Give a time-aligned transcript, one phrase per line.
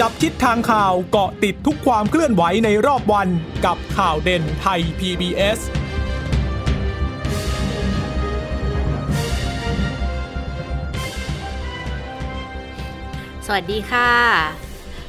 [0.00, 3.28] จับทิศทางข่าวเกาะติดทุกความเคลื่อนไหวในรอบวัน
[3.64, 5.58] กับข่าวเด่นไทย PBS
[13.46, 14.63] สวัสดีค่ะ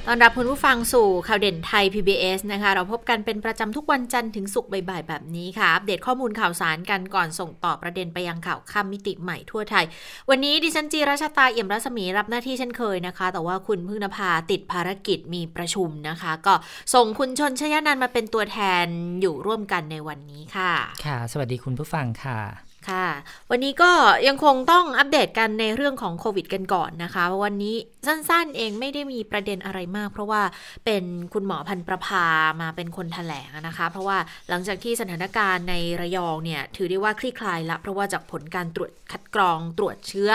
[0.09, 9.85] ตอนรับคุณผู้ฟังสู่ข่าวเด่นไทย PBS นะคะ เราพบกันเป็นประจำทุกวันจันทร์ถึงศุกร์บ่ายๆแบบนี้ค่ะ อัปเดตข้อมูลข่าวสารกันก่อนส่งต่อประเด็นไปยังข่าวค่ำมิติใหม่ทั่วไทย
[10.29, 16.53] วันนี้ดิฉันจีราชาตาเอี่ยมรัศมีรับหน้าที่เช่นเคยนะคะ แต่ว่าคุณพึ่งนภาติดภารกิจมีประชุมนะคะ ก็
[16.93, 18.85] ส่งคุณชนชยานันมาเป็นตัวแทน
[19.21, 20.73] อยู่ร่วมกันในวันนี้ค่ะ
[21.05, 23.07] ค่ะ สวัสดีคุณผู้ฟังค่ะ ค่ะ
[23.51, 23.91] วันนี้ก็
[24.27, 27.75] ยังคงต้องอัปเดตกันในเรื่องของโควิดกันก่อนนะคะ วันนี้
[28.07, 30.41] สั้นๆเองไม่ได้มีประเด็นอะไรมาก เพราะว่า
[30.85, 31.03] เป็น
[31.33, 32.25] คุณหมอพันประภา
[32.61, 34.17] มาเป็นคนแถลงนะคะ เพราะว่า
[34.49, 40.29] หลังจากที่สถานการณ์ในระยองเนี่ย ถือได้ว่าคลี่คลายละเพราะว่าจากผลการตรวจคัดกรองตรวจเชื้อ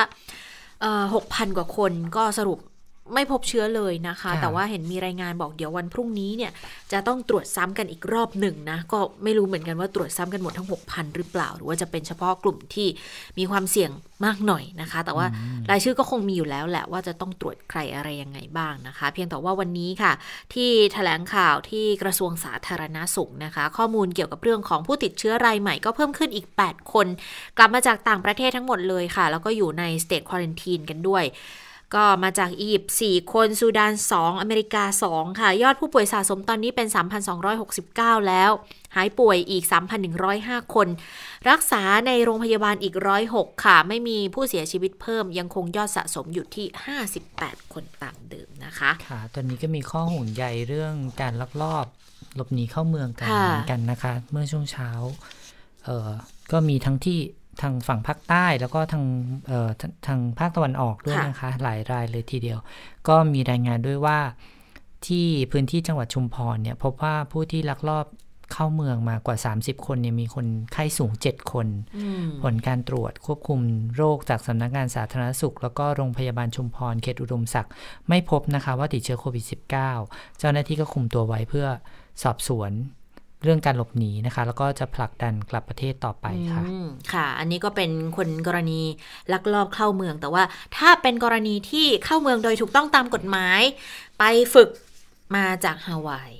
[1.14, 2.58] หกพันกว่าคนก็สรุป
[3.14, 6.52] ไม่พบเชื้อเลยนะคะ แต่ว่าเห็นมีรายงานบอกเดี๋ยววันพรุ่งนี้เนี่ย
[6.92, 12.88] จะต้องตรวจซ้ำกันอีกรอบหนึ่งนะ ก็ไม่รู้เหมือนกันว่าตรวจซ้ำกันหมดทั้ง 6,000 หรือเปล่า หรือว่าจะเป็นเฉพาะกลุ่มที่
[13.38, 13.90] มีความเสี่ยง
[14.24, 15.26] มากหน่อยนะคะ แต่ว่า
[15.70, 20.12] รายชื่อก็คงมีอยู่แล้วแหละว่าจะต้องตรวจใครอะไรยังไงบ้างนะคะ เพียงแต่ว่าวันนี้ค่ะ
[20.54, 27.06] ที่แถลงข่าวที่กระทรวงสาธารณาสุขนะคะ ข้อมูลเกี่ยวกับเรื่องของผู้ติดเชื้อรายใหม่ก็เพิ่มขึ้นอีก 8 คน
[27.56, 31.24] กลับมาจากต่างประเทศทั้งหมดเลยค่ะ แล้วก็อยู่ในสเตทควอลันทีนกันด้วย
[31.94, 36.88] ก็มาจากอียิปต์4คน ซูดาน 2 อเมริกา 2 ค่ะ ยอดผู้ป่วยสะสมตอนนี้เป็น
[37.58, 38.50] 3,269 แล้ว
[38.96, 39.64] หายป่วยอีก
[40.18, 40.88] 3,105 คน
[41.50, 42.94] รักษาในโรงพยาบาลอีก
[43.30, 46.66] 106 ค่ะ ไม่มีผู้เสียชีวิตเพิ่ม ยังคงยอดสะสมอยู่ที่
[47.18, 51.86] 58 คนตามเดิมนะคะ ค่ะ ตอนนี้ก็มีข้อห่วงใยเรื่องการลักลอบ
[52.34, 54.90] หลบหนีเข้าเมืองกันเหมือนกันนะคะ เมื่อช่วงเช้า
[55.84, 56.10] เออ
[56.52, 57.18] ก็มีทั้งที่
[57.60, 59.04] ทางฝั่งภาคใต้แล้วก็ทาง
[59.46, 59.68] เอ่อ
[60.06, 62.58] ทางภาคตะวันออกด้วยนะคะ หลายรายเลยทีเดียว
[63.08, 64.18] ก็มีรายงานด้วยว่า
[65.06, 68.06] ที่พื้นที่จังหวัดชุมพรเนี่ยพบว่าผู้ที่ลักลอบ
[68.52, 71.66] เข้าเมืองมากว่า 30 คนเนี่ยมีคนไข้สูง 7 คน
[72.42, 73.60] ผลการตรวจควบคุม
[73.96, 77.72] โรคจากสำนักงานสาธารณสุข แล้วก็โรงพยาบาลชุมพรเขตอุดมศักดิ์
[78.08, 79.70] ไม่พบนะคะว่าติดเชื้อโควิด -19
[80.38, 81.66] เจ้าหน้าที่ก็คุมตัวไว้เพื่อ
[82.22, 82.72] สอบสวน
[83.42, 86.62] เรื่องการหลบหนีนะคะ แล้วก็จะผลักดันกลับประเทศต่อไปค่ะ
[87.12, 88.80] ค่ะ อันนี้ก็เป็นคนกรณี
[89.32, 90.42] ลักลอบเข้าเมือง แต่ว่า
[90.76, 93.60] ถ้าเป็นกรณีที่เข้าเมืองโดยถูกต้องตามกฎหมาย
[94.18, 94.24] ไป
[94.54, 94.70] ฝึก
[95.36, 96.30] มาจากฮาวาย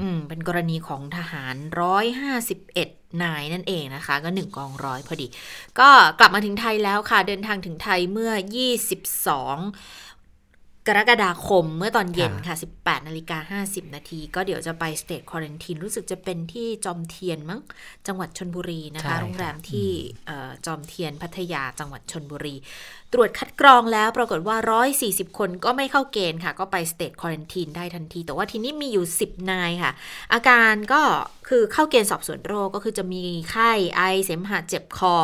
[0.00, 2.88] อืมเป็นกรณีของทหารร้อยห้าสิบเอ็ด
[3.22, 5.26] นายนั่นเองนะคะ ก็หนึ่งกองร้อยพอดี
[5.78, 5.88] ก็
[6.18, 8.32] กลับมาถึงไทยแล้วค่ะ เดินทางถึงไทยเมื่อ
[9.10, 10.11] 22
[10.88, 17.60] กรกฎาคมเมื่อตอนเย็นค่ะ 18นาฬิกา50 นาที ก็เดี๋ยวจะไป state quarantine รู้สึกจะเป็นที่จอมเทียนมั้ง
[18.06, 19.88] จังหวัดชลบุรีนะคะโรงแรมที่
[20.66, 22.54] จอมเทียนพัทยาจังหวัดชลบุรี
[23.12, 24.56] ตรวจคัดกรองแล้วปรากฏว่า
[24.98, 29.92] 140 คนก็ไม่เข้าเกณฑ์ค่ะ ก็ไป state quarantine ได้ทันที แต่ว่าทีนี้มีอยู่ 10 นายค่ะ
[30.32, 31.02] อาการก็
[31.54, 35.14] คือเข้าเกณฑ์สอบสวนโรคก็คือจะมีไข้ไอเสมหะเจ็บคอ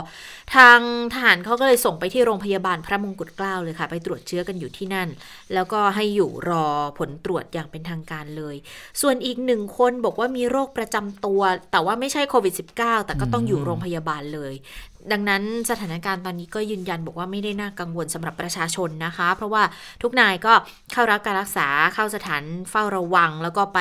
[0.54, 0.80] ทาง
[1.12, 5.08] ทหารเขาก็เลยส่งไปที่โรงพยาบาลพระมงกุฎเกล้าเลยค่ะ ไปตรวจเชื้อกันอยู่ที่นั่น
[5.54, 6.66] แล้วก็ให้อยู่รอ
[6.98, 8.56] ผลตรวจอย่างเป็นทางการเลย
[9.00, 11.40] ส่วนอีกหนึ่งคนบอกว่ามีโรคประจำตัว
[11.72, 14.54] แต่ว่าไม่ใช่โควิด -19 แต่ก็ต้องอยู่โรงพยาบาลเลย
[15.12, 19.62] ดังนั้นสถานการณ์ตอนนี้ก็ยืนยันบอกว่าไม่ได้น่ากังวลสำหรับประชาชนนะคะ เพราะว่า
[20.02, 20.52] ทุกนายก็
[20.92, 23.80] เข้ารับการรักษาเข้าสถานเฝ้าระวัง แล้วก็ไป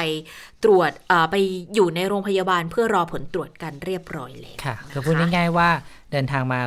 [0.64, 0.92] ตรวจ
[1.32, 1.36] ไป
[1.74, 5.70] อยู่ในโรงพยาบาลเพื่อรอผลตรวจกันเรียบร้อยแล้วค่ะก็พูดง่ายๆว่า
[6.12, 6.60] เดินทางมา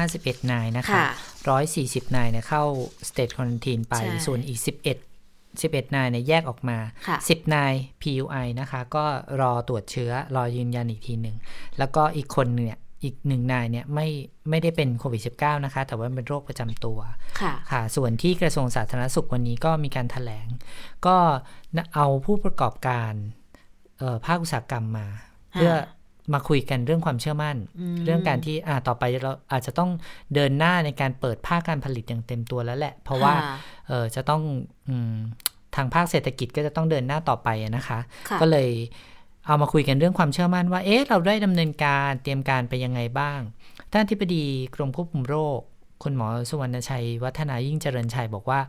[0.00, 1.04] 151 นายนะคะ
[1.60, 2.64] 140 นายเนี่ยเข้า
[3.08, 3.94] สเตทคอนทีนไป
[4.26, 4.70] ส่วนอีก 11
[5.62, 6.78] 11 นายเนี่ยแยกออกมา
[7.16, 9.04] 10 นาย PUI นะคะ ก็
[9.40, 11.36] รอตรวจเชื้อรอยืนยันอีกทีหนึ่ง
[11.78, 14.08] แล้วก็อีกคนเนี่ย อีกหนึ่งนายเนี่ยไม่
[14.50, 16.98] ไม่ได้เป็นโควิด -19 นะคะ แต่ว่าเป็นโรคประจำตัว
[17.40, 20.46] ค่ะค่ะ ส่วนที่กระทรวงสาธารณสุขวันนี้ก็มีการถแถลง
[21.06, 21.16] ก็
[21.94, 23.12] เอาผู้ประกอบการ
[24.26, 25.06] ภาคอุตสาหกรรมมา
[25.52, 25.72] เพื่อ
[26.34, 27.56] มาคุยกันเรื่องความเชื่อมั่น
[28.04, 29.90] เรื่องการที่อ่าต่อไปเราอาจจะต้อง
[30.34, 33.34] เดินหน้าในการเปิดภาคการผลิตอย่างเต็มตัวแล้วแหละ เพราะว่า
[33.88, 34.42] เออจะต้อง
[34.88, 34.90] อ
[35.76, 37.98] ทางภาคเศรษฐกิจก็จะต้องเดินหน้าต่อไปนะคะ
[38.40, 38.68] ก็เลย
[39.46, 43.40] เอามาคุยกันเรื่องความเชื่อมั่นว่า เอ๊ะ เราได้ดำเนินการเตรียมการไปยังไงบ้าง
[43.92, 44.44] ท่านที่ปดี
[44.74, 45.58] กรมควบคุมโรค
[46.02, 48.60] คุณหมอสุวรรณชัย วัฒนายิ่งเจริญชัยบอกว่า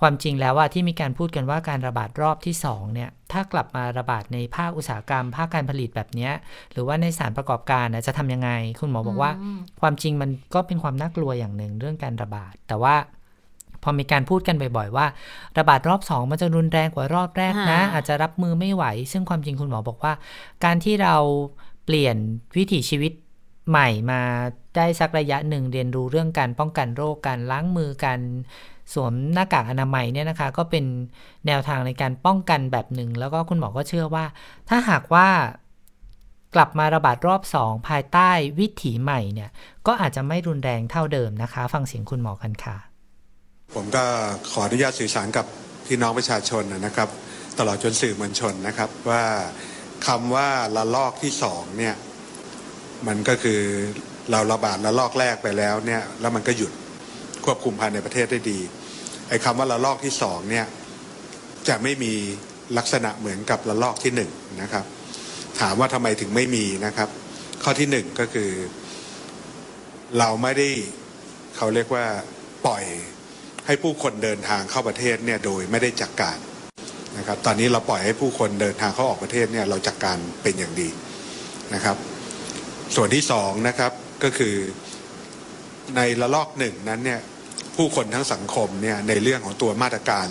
[0.00, 6.30] ความจริงแล้วว่าที่มีการพูดกันว่าการระบาดรอบที่2เนี่ย ถ้ากลับมาระบาดในภาคอุตสาหกรรม ภาคการผลิตแบบนี้
[6.72, 8.50] หรือว่าในสารประกอบการจะทำยังไง
[8.80, 9.30] คุณหมอบอกว่า
[9.80, 12.94] ความจริงมันก็เป็นความน่ากลัวอย่างหนึ่งเรื่องการระบาด แต่ว่า
[13.86, 15.06] พอมีการพูดกันบ่อยๆว่า
[15.58, 20.12] ระบาดรอบสองมันจะรุนแรงกว่ารอบแรกนะ อาจจะรับมือไม่ไหว ซึ่งความจริงคุณหมอบอกว่า
[20.64, 21.16] การที่เรา
[21.84, 22.16] เปลี่ยน
[22.56, 23.12] วิถีชีวิต
[23.68, 24.20] ใหม่มา
[24.76, 28.20] ได้สักระยะหนึ่งเรียนรู้เรื่องการป้องกันโรคการล้างมือการ
[28.92, 30.84] สวมหน้ากากอนามัยเนี่ยนะคะ ก็เป็น
[31.46, 34.24] แนวทางในการป้องกันแบบหนึ่ง แล้วก็คุณหมอก็เชื่อว่า
[34.68, 35.28] ถ้าหากว่า
[36.54, 39.50] กลับมาระบาดรอบสองภายใต้วิถีใหม่เนี่ย
[39.86, 42.95] ก็อาจจะไม่รุนแรงเท่าเดิมนะคะ ฟังเสียงคุณหมอกันค่ะ
[43.80, 44.04] ผมก็
[44.50, 45.46] ขออนุญาตสื่อสารกับ
[45.86, 47.08] พี่น้องประชาชนนะครับ
[47.58, 49.24] ตลอดจนสื่อมวลชนนะครับ ว่า
[50.06, 51.94] คำว่าระลอกที่สองเนี่ย
[53.06, 53.60] มันก็คือ
[54.30, 56.72] เราระบาดระลอกแรกไปแล้วเนี่ยแล้วมันก็หยุด
[57.44, 58.58] ควบคุมภายในประเทศได้ดี
[59.28, 60.66] ไอ้คำว่าระลอกที่สองเนี่ย
[61.68, 62.12] จะไม่มี
[62.78, 64.30] ลักษณะเหมือนกับระลอกที่หนึ่ง
[64.62, 64.84] นะครับ
[65.60, 67.08] ถามว่าทำไมถึงไม่มีนะครับ
[67.62, 68.50] ข้อที่หนึ่งก็คือ
[70.18, 70.68] เราไม่ได้
[71.56, 72.06] เขาเรียกว่า
[72.66, 72.84] ปล่อย
[73.66, 76.36] ให้ผู้คนเดินทางเข้าประเทศเนี่ยโดยไม่ได้จัดกการ
[77.18, 80.88] นะครับตอนนี้เราปล่อยให้ผู้คนเดินทางเข้าออกประเทศเนี่ยเราจัดกการเป็นอย่างดี
[81.74, 81.96] นะครับ
[82.96, 83.92] ส่วนที่สองนะครับ
[84.24, 84.54] ก็คือ
[85.96, 87.20] ในระลอกหนึ่งนั้นเนี่ย
[87.76, 90.26] ผู้คนทั้งสังคมเนี่ยในเรื่องของตัวมาตรการ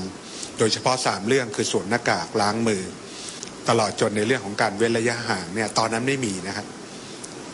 [0.59, 2.83] โดยเฉพาะสามเรื่องคือสวมหน้ากากล้างมือ
[3.69, 6.65] ตลอดจนในเรื่องของการเว้นระยะห่างเนี่ยตอนนั้นไม่มีนะครับ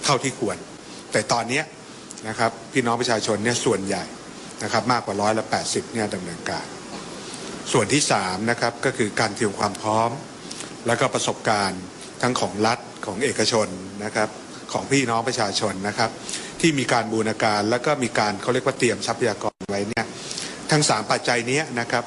[0.04, 0.57] เท่าที่ควร
[1.12, 1.62] แต่ตอนนี้
[2.28, 4.04] นะครับพี่น้องประชาชนเนี่ยส่วนใหญ่
[4.63, 6.65] นะครับมากกว่าร้อยละแปดสิบเนี่ยดำเนินการ
[7.71, 10.09] ส่วนที่สามนะครับก็คือการเตรียมความพร้อม
[10.87, 11.81] แล้วก็ประสบการณ์
[12.21, 13.67] ทั้งของรัฐของเอกชน
[14.03, 14.29] นะครับ
[14.73, 16.09] ของพี่น้องประชาชนนะครับ
[16.61, 20.05] ที่มีการบูรณาการแล้วก็มีการเขาเรียกว่าเตรียมทรัพยากรไว้เนี่ย
[20.71, 22.03] ทั้งสามปัจจัยนี้นะครับ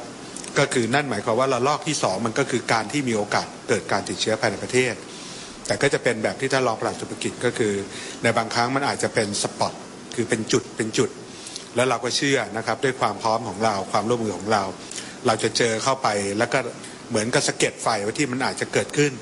[0.58, 4.94] ก็คือนั่นหมายความว่าระลอกที่สองมันก็คือการที่มีโอกาสเกิดการติดเชื้อภายในประเทศ
[5.66, 7.72] แต่ก็จะเป็นแบบที่ท่านรองปลัดสุภกิจก็คือ
[8.22, 9.72] ในบางครั้งมันอาจจะเป็นสปอต
[10.14, 11.10] คือเป็นจุดเป็นจุด
[11.74, 14.62] แล้วเราก็เชื่อนะครับด้วยความพร้อมของเราความร่วมมือของเรา
[15.26, 16.58] เราจะเจอเข้าไปแล้วก็
[17.10, 17.88] เหมือนกับสะเก็ดไฟ
[18.18, 19.12] ที่มันอาจจะเกิดขึ้น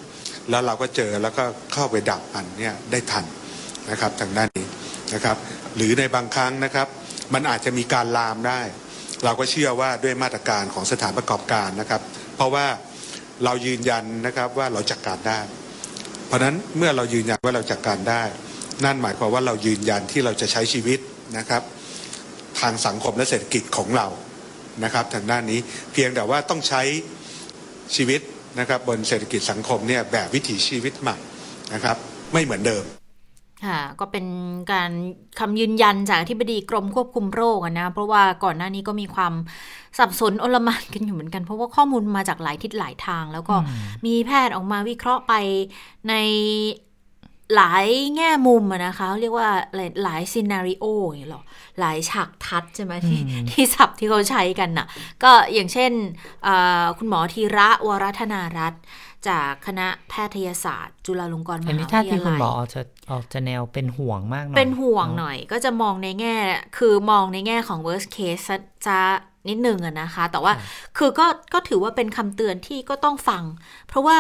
[0.50, 3.24] แล้วเราก็เจอแล้วก็เข้าไปดับมันเนี่ยได้ทัน
[3.90, 4.66] นะครับทางด้านนี้
[5.14, 5.36] นะครับ
[5.76, 6.88] หรือในบางครั้งนะครับ
[7.34, 8.60] มันอาจจะมีการลามได้
[9.24, 12.00] เราก็เชื่อว่าด้วยมาตรการของสถานประกอบการนะครับ
[12.36, 12.66] เพราะว่า
[13.44, 15.40] เรายืนยันนะครับว่าเราจัดกการได้
[16.26, 18.22] เพราะฉะนั้นเมื่อเรายืนยันว่าเราจัดกการได้
[18.84, 20.98] นั่นหมายความว่าเรายืนยันที่เราจะใช้ชีวิต
[21.38, 21.62] นะครับ
[22.62, 24.06] ทางสังคมและเศรษฐกิจของเรา
[24.84, 25.58] นะครับทางด้านนี้
[25.92, 26.82] เพียงแต่ว่าต้องใช้
[27.96, 28.20] ชีวิต
[28.58, 31.16] นะครับบนเศรษฐกิจสังคมเนี่ยแบบวิถีชีวิตใหม่
[31.74, 31.96] นะครับ
[32.32, 32.84] ไม่เหมือนเดิม
[33.64, 34.26] ค่ะก็เป็น
[34.72, 34.90] การ
[35.38, 39.34] คำยืนยันจากที่บดีกรมควบคุมโรคนะ เพราะว่าก่อนหน้านี้ก็มีความ
[39.98, 43.54] สับสนอลมานกันอยู่เหมือนกัน เพราะว่าข้อมูลมาจากหลายทิศหลายทาง แล้วก็
[44.06, 45.34] มีแพทย์ออกมาวิเคราะห์ไป
[46.08, 46.14] ใน
[47.56, 47.86] หลาย
[48.16, 49.48] แง่มุมนะคะ เรียกว่า
[50.02, 51.42] หลายซีนารีโออย่างหรอ
[51.80, 54.86] หลายฉากทัดใช่ไหมที่ที่ศัพท์ที่เขาใช้กันน่ะ
[55.22, 55.92] ก็อย่างเช่น
[56.98, 58.82] คุณหมอธีระวรัธนารัตน์
[59.28, 66.36] จากคณะแพทยศาสตร์ จุฬาลงกรณ์มหาวิทยาลัยอันนี้ถ้าที่คุณหมอออกจะออกจะแนวเป็นห่วงมากหน่อยเป็นห่วงหน่อย ก็จะมองในแง่
[66.78, 68.44] คือมองในแง่ของ worst case
[68.86, 68.98] จะ
[69.48, 70.52] นิดนึงอะนะคะ แต่ว่า
[70.98, 73.42] คือก็ก็ถือว่าเป็นคำเตือนที่ก็ต้องฟัง
[73.88, 74.18] เพราะว่า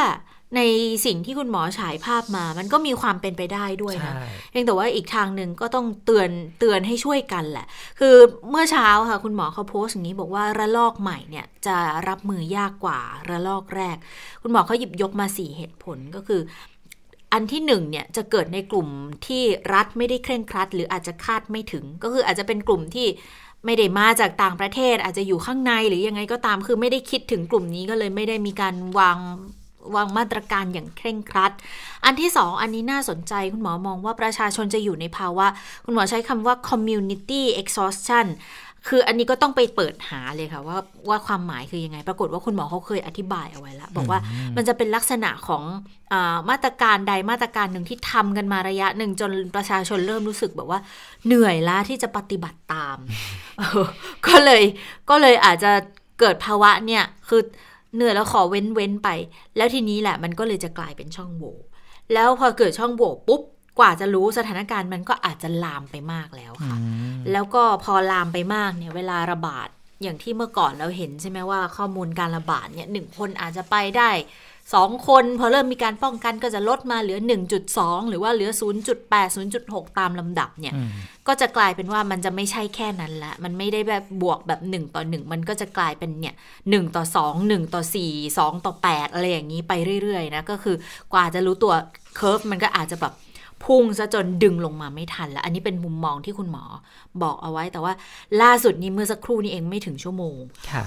[0.56, 0.60] ใน
[1.06, 4.14] สิ่งที่คุณหมอฉายภาพมา มันก็มีความเป็นไปได้ด้วยนะ
[4.50, 7.66] เพียงแต่ว่าอีกทางหนึ่งก็ต้องเตือนเตือนให้ช่วยกันแหละ
[8.00, 8.14] คือ
[8.50, 11.76] เมื่อเช้าค่ะ คุณหมอเขาโพสต์อย่างนี้บอกว่าระลอกใหม่เนี่ยจะ
[12.08, 13.00] รับมือยากกว่า
[13.30, 13.96] ระลอกแรก
[14.42, 16.40] คุณหมอเขาหยิบยกมาสี่เหตุผลก็คือ
[17.32, 18.88] อันที่หนึ่งเนี่ยจะเกิดในกลุ่ม
[19.26, 19.42] ที่
[19.74, 23.06] รัฐไม่ได้เคร่งครัด หรืออาจจะคาดไม่ถึง ก็คืออาจจะเป็นกลุ่มที่
[23.64, 29.18] ไม่ได้มาจากต่างประเทศ อาจจะอยู่ข้างในหรือยังไงก็ตามคือไม่ได้คิดถึงกลุ่มนี้ก็เลยไม่ได้มีการวาง
[29.94, 31.52] วางมาตรการอย่างเคร่งครัด
[32.04, 35.46] อันที่สองอันนี้น่าสนใจคุณหมอมองว่าประชาชนจะอยู่ในภาวะ
[35.84, 38.26] คุณหมอใช้คำว่า community exhaustion
[38.88, 44.20] คืออันนี้ก็ต้องไปเปิดหาเลยค่ะว่าว่าความหมายคือยังไง ปรากฏว่าคุณหมอเขาเคยอธิบายเอาไว้แล้ว บอกว่า
[44.56, 45.62] มันจะเป็นลักษณะของ
[46.12, 46.14] อ
[46.50, 50.80] มาตรการใดมาตรการหนึ่งที่ทำกันมาระยะหนึ่งจนประชาชนเริ่มรู้สึกแบบว่า
[51.26, 52.98] เหนื่อยล้าที่จะปฏิบัติตาม
[54.26, 54.62] ก็เลย
[55.10, 55.72] ก็เลยอาจจะ
[56.20, 57.42] เกิดภาวะเนี่ยคือ
[57.94, 59.08] เหนื่อยแล้วขอเว้นเว้นไป
[59.56, 61.54] แล้วทีนี้แหละมันก็เลยจะกลายเป็นช่องโหว่
[62.12, 63.42] แล้วพอเกิดช่องโหว่ปุ๊บ
[63.78, 66.76] กว่าจะรู้สถานการณ์มันก็อาจจะลามไปมากแล้วค่ะ
[67.32, 69.68] แล้วก็พอลามไปมากเนี่ยเวลาระบาด
[70.02, 74.10] อย่างที่เมื่อก่อนเราเห็นใช่ไหมว่าข้อมูลการระบาดเนี่ยหนึ่งคนอาจจะไปได้
[74.74, 77.18] สองคนพอเริ่มมีการป้องกันก็จะลดมาเหลือ
[77.64, 78.50] 1.2 หรือว่าเหลือ
[79.00, 80.74] 0.8 0.6 ตามลำดับเนี่ย
[81.26, 90.76] ก็จะกลายเป็นว่ามันจะไม่ใช่แค่นั้นละ มันไม่ได้แบบบวกแบบ 1 ต่อ 1 มันก็จะกลายเป็นเนี่ย1ต่อ 2 1 ต่อ 4 2 ต่อ 8 อะไรอย่างนี้ไปเรื่อยๆนะ ก็คือ
[91.12, 91.72] กว่าจะรู้ตัว
[92.16, 93.14] เคอร์ฟมันก็อาจจะแบบ
[93.64, 96.64] พุ่งซะจนดึงลงมาไม่ทันแล้วอันนี้เป็นมุมมองที่คุณหมอ
[97.22, 97.92] บอกเอาไว้แต่ว่า
[98.42, 100.36] ล่าสุดนี้เมื่อสักครู่นี้เองไม่ถึงชั่วโมง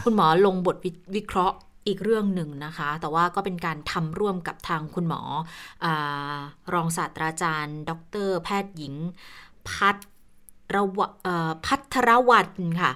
[0.04, 0.78] คุณหมอลงบท
[1.16, 1.56] วิเคราะห์
[1.88, 5.22] อีกเรื่องหนึ่งนะคะ แต่ว่าก็เป็นการทำร่วมกับทางคุณหมอ
[5.86, 5.88] อ
[6.74, 7.92] รองศาสตราจารย์ ด
[8.28, 8.94] ร แพทย์หญิง
[9.70, 9.98] พัท
[10.76, 11.00] รว
[11.66, 12.50] พัทรวัน
[12.82, 12.92] ค่ะ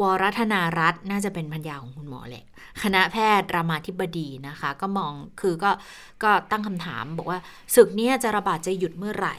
[0.00, 2.44] วรัฒนารัตน์น่าจะเป็นพัญญาของคุณหมอแหละ
[2.82, 5.70] คณะแพทย์รามาธิบดีนะคะ ก็มองคือก็
[6.22, 7.38] ก็ตั้งคำถามบอกว่า
[7.74, 9.36] ศึกนี้จะระบาดจะหยุดเมื่อไหร่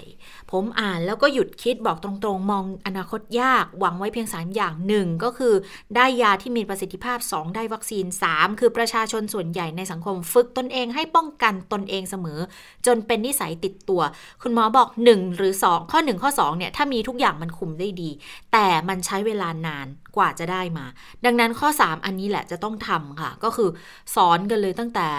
[0.52, 5.54] ผมอ่านแล้วก็หยุดคิดบอกตรงๆ มองอนาคตยาก หวังไว้เพียง3อย่างหนึ่งก็คือ
[5.96, 12.40] ได้ยาที่มีประสิทธิภาพ 2 ได้วัคซีน 3 คือประชาชนส่วนใหญ่ในสังคมฝึกตนเองให้ป้องกันตนเองเสมอ
[12.86, 14.02] จนเป็นนิสัยติดตัว
[14.42, 18.10] คุณหมอบอก 1 หรือ 2 ข้อ 1 ข้อ2เนี่ยถ้ามีทุกอย่างมันคุมได้ดี
[18.54, 19.88] แต่มันใช้เวลานาน
[20.18, 20.86] กว่าจะได้มา
[21.26, 23.70] ดังนั้นข้อ 3 อันนี้แหละจะต้องทำค่ะ ก็คือ
[24.16, 25.10] สอนกันเลยตั้งแต่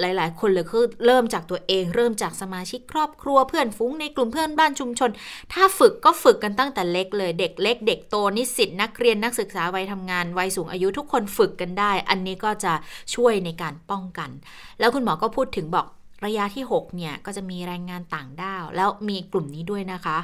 [0.00, 5.10] หลาย ๆ คนเลยคือเริ่มจากตัวเองเริ่มจากสมาชิกครอบครัวเพื่อนฟุ้งในกลุ่มเพื่อนบ้านชุมชน
[5.52, 12.72] ถ้าฝึกก็ฝึกกันตั้งแต่เล็กเลย เด็กเล็ก เด็กโตนิสิตนักเรียนนักศึกษาวัยทำงานวัยสูงอายุทุกคนฝึกกันได้ อันนี้ก็จะ
[13.14, 14.30] ช่วยในการป้องกัน
[14.78, 15.86] แล้วคุณหมอก็พูดถึงบอก
[16.24, 20.18] ระยะที่ 6 เนี่ย ก็จะมีแรงงานต่างด้าว แล้วมีกลุ่มนี้ด้วยนะคะ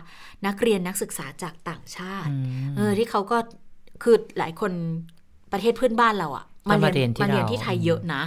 [0.46, 2.30] นักเรียนนักศึกษาจากต่างชาติ
[2.76, 3.38] เออที่เขาก็
[4.02, 4.72] คือหลายคน
[5.52, 8.22] ประเทศเพื่อนบ้านเราอะมาเรียนมาเรียนที่ไทยเยอะนะ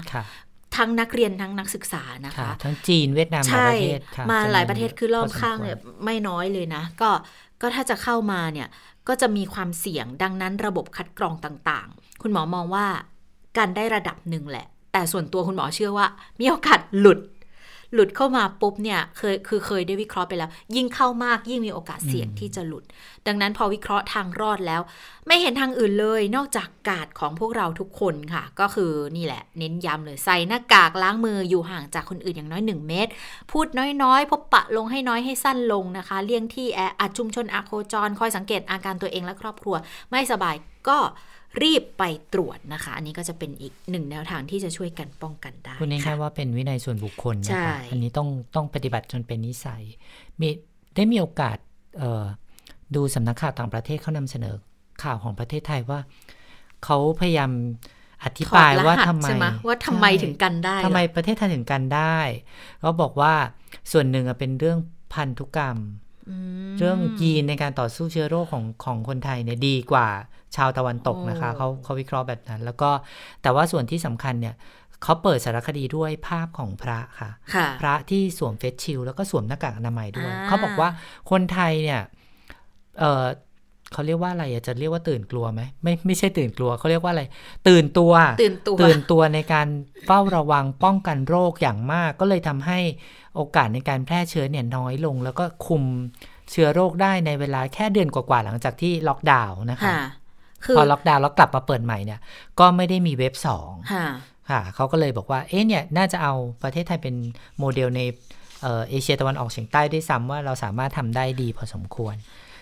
[0.75, 3.99] ทั้งนักเรียนทั้งนักศึกษานะคะ ทั้งจีนเวียดนามหลายประเทศ
[4.31, 7.09] มาหลายประเทศคือรอบข้างเนี่ยไม่น้อยเลยนะ ก็
[7.61, 8.67] ก็ถ้าจะเข้ามาเนี่ย
[9.07, 12.85] ก็จะมีความเสี่ยงดังนั้นระบบคัดกรองต่างๆ คุณหมอมองว่า
[13.57, 16.07] การได้ระดับหนึ่งแหละ แต่ส่วนตัวคุณหมอเชื่อว่า
[16.39, 17.19] มีโอกาสหลุด
[17.95, 22.83] หลุดเข้ามาปุ๊บเนี่ยเคยคือเคยได้วิเคราะห์ไปแล้ว ยิ่งเข้ามากยิ่งมีโอกาสเสี่ยงที่จะหลุด
[23.27, 24.81] ดังนั้นพอวิเคราะห์ทางรอดแล้ว
[25.27, 33.11] ไม่เห็นทางอื่นเลย นอกจากกาดของพวกเราทุกคนค่ะ ก็คือนี่แหละ เน้นย้ำเลยใส่หน้ากากล้างมืออยู่ห่างจากคนอื่นอย่างน้อย 1 เมตร
[33.51, 33.67] พูด
[34.03, 39.75] น้อยๆ พบปะลงให้น้อยให้สั้นลงนะคะ เลี่ยงที่แออัดชุมชนอาโคจร คอยสังเกตอาการตัวเองและครอบครัว
[40.11, 40.55] ไม่สบาย
[40.89, 40.97] ก็
[41.63, 49.83] รีบไปตรวจนะคะ อันนี้ก็จะเป็นอีกหนึ่งแนวทางที่จะช่วยกันป้องกันได้คุณง่ายๆว่าเป็นวินัยส่วนบุคคลนะคะอันนี้ต้องต้องปฏิบัติจนเป็นนิสัย
[50.41, 50.49] มี
[50.95, 51.57] ได้มีโอกาส
[52.95, 54.55] ดูสำนักข่าวต่างประเทศเขานำเสนอ
[55.03, 55.99] ข่าวของประเทศไทยว่า
[56.83, 57.51] เขาพยายาม
[58.23, 59.27] อธิบายว่าทำไม
[59.67, 62.17] ว่าทำไมถึงกันได้ทำไมประเทศไทยถึงกันได้
[62.79, 63.33] เขาบอกว่า
[63.91, 64.77] ส่วนหนึ่งเป็นเรื่อง
[65.13, 65.77] พันธุกรรม
[66.77, 70.07] เรื่องยีนในการต่อสู้เชื้อโรคของของคนไทยเนี่ยดีกว่า
[70.55, 72.89] ชาวตะวันตกนะคะเขาเขาวิเคราะห์แบบนั้น แล้วก็
[73.41, 74.55] แต่ว่าส่วนที่สำคัญเนี่ย
[75.03, 77.29] เขาเปิดสารคดีด้วยภาพของพระค่ะ
[77.81, 80.89] พระที่สวมเฟสชิลแล้วก็สวมหน้ากากอนามัยด้วย เขาบอกว่า
[81.31, 82.01] คนไทยเนี่ย
[82.99, 83.25] เออ
[83.93, 87.23] เขาเรียกว่าอะไรจะเรียกว่าตื่นกลัวไหมไม่ไม่ใช่ตื่นกลัวเขาเรียกว่าอะไร
[87.67, 89.67] ตื่นตัวตื่นตัวตื่นตัวในการ
[90.05, 92.79] เฝ้าระวังป้องกันโรคอย่างมาก ก็เลยทำให้
[93.35, 95.83] โอกาสในการแพร่เชื้อเนี่ยน้อยลง แล้วก็คุม
[96.51, 99.93] เชื้อโรคได้ในเวลาแค่เดือนกว่าๆหลังจากที่ล็อกดาวน์นะคะ
[100.75, 102.19] พอล็อกดาวน์แล้วกลับมาเปิดใหม่เนี่ย
[102.59, 103.71] ก็ไม่ได้มีเว็บสอง
[104.49, 107.15] ค่ะเขาก็เลยบอกว่าเอ๊ะเนี่ยน่าจะเอาประเทศไทยเป็น
[107.59, 108.01] โมเดลใน
[108.61, 112.15] เอเชียตะวันออกเฉียงใต้ด้วยซ้ำว่าเราสามารถทำได้ดีพอสมควร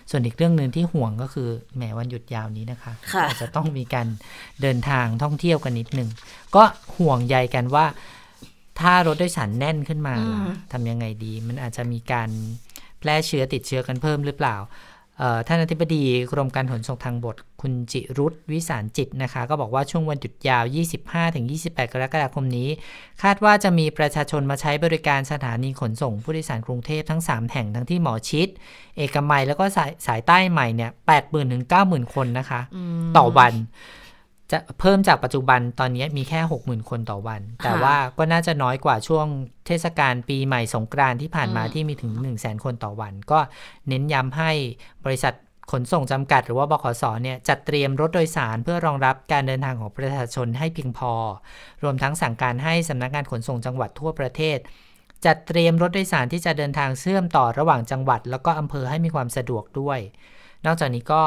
[0.10, 2.94] ส่วนอีกเรื่องหนึ่งที่ห่วงก็คือแหมวันหยุดยาวนี้นะคะ
[3.28, 4.08] อาจจะต้องมีการ
[4.62, 6.10] เดินทางท่องเที่ยวกันนิดนึง
[6.56, 6.64] ก็
[6.98, 7.86] ห่วงใยกันว่า
[8.80, 10.16] ถ้ารถโดยสารแน่นขึ้นมา
[10.72, 12.30] ทำยังไงดี มันอาจจะมีการ
[13.00, 14.58] แพร่เชื้อติดเชื้อกันเพิ่มหรือเปล่า
[15.48, 20.64] ท่านอธิบดีกรมการขนส่งทางบกคุณจิรุตวิสารจิตนะคะ ก็บอกว่าช่วงวันหยุดยาว
[21.30, 22.70] 25-28 กรกฎาคมนี้
[23.24, 28.48] คาดว่าจะมีประชาชนมาใช้บริการสถานีขนส่งผู้โดยสารกรุงเทพทั้ง 3 แห่งทั้งที่หมอชิด
[28.98, 32.62] เอกมัยแล้วก็สายสายใต้ใหม่เนี่ย 80,000 ถึง 90,000 คนนะคะ
[33.18, 33.54] ต่อวัน
[34.52, 39.26] จะเพิ่มจากปัจจุบันตอนนี้มีแค่ 60,000 คนต่อวัน แต่ว่าก็น่าจะน้อยกว่าช่วง
[39.68, 43.40] เทศกาลปีใหม่สงกรานที่ผ่านมาที่มีถึง 1 0 0 0 0แคนต่อวัน ก็
[43.88, 44.52] เน้นย้ำให้
[45.06, 45.34] บริษัท
[45.72, 51.14] ขนส่งจำกัดหรือว่าบขสเนี่ยจัดเตรียมรถโดยสารเพื่อรองรับการเดินทางของประชาชนให้เพียงพอ
[51.84, 54.58] รวมทั้งสั่งการให้สำนักงานขนส่งจังหวัดทั่วประเทศ
[55.26, 60.00] จัดเตรียมรถโดยสารที่จะเดินทางเชื่อมต่อระหว่างจังหวัด แล้วก็อำเภอให้มีความสะดวกด้วย
[60.66, 61.24] นอกจากนี้ก็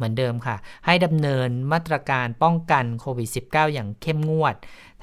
[0.00, 4.54] เหมือนเดิมค่ะ ให้ดำเนินมาตรการป้องกันโควิด -19 อย่างเข้มงวด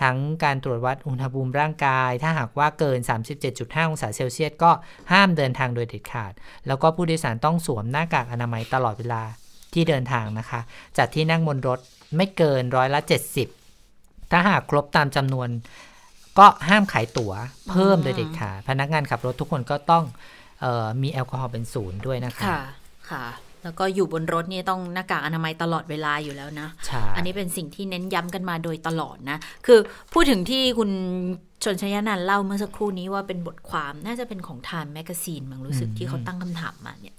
[0.01, 2.99] ทั้งการตรวจวัดอุณหภูมิร่างกาย ถ้าหากว่าเกิน
[3.43, 4.71] 37.5 องศาเซลเซียสก็
[5.11, 6.33] ห้ามเดินทางโดยเด็ดขาด
[6.67, 9.23] แล้วก็ผู้โดยสารต้องสวมหน้ากากอนามัยตลอดเวลา
[9.73, 10.59] ที่เดินทางนะคะ
[10.97, 11.79] จัดที่นั่งบนรถ
[12.15, 12.99] ไม่เกินร้อยละ
[13.65, 15.49] 70 ถ้าหากครบตามจำนวน
[16.39, 17.33] ก็ห้ามขายตั๋ว
[17.69, 20.03] เพิ่มโดยเด็ดขาดพนักงานขับรถทุกคนก็ต้อง
[20.63, 22.59] ออมีแอลกอฮอล์เป็นศูนย์ด้วยนะคะ ค่ะ
[23.11, 23.25] ค่ะ
[23.67, 26.67] แล้วก็อยู่บนรถนี่ต้องหน้ากากอนามัยตลอดเวลาอยู่แล้วนะ
[27.15, 29.79] อันนี้เป็นสิ่งที่เน้นย้ำกันมาโดยตลอดนะ คือ
[30.13, 30.89] พูดถึงที่คุณ
[31.63, 37.15] ชนชยนันเล่าเมื่อสักครู่นี้ว่าเป็นบทความน่าจะเป็นของ Time Magazine มั้งรู้สึกที่เขาตั้งคำถามมาเนี่ย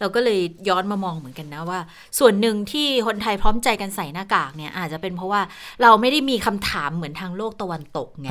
[0.00, 1.80] เราก็เลยย้อนมามองเหมือนกันนะว่า
[2.18, 5.40] ส่วนหนึ่งที่คนไทยพร้อมใจกันใส่หน้ากากเนี่ย อาจจะเป็นเพราะว่า
[5.82, 8.30] เราไม่ได้มีคำถามเหมือนทางโลกตะวันตกไง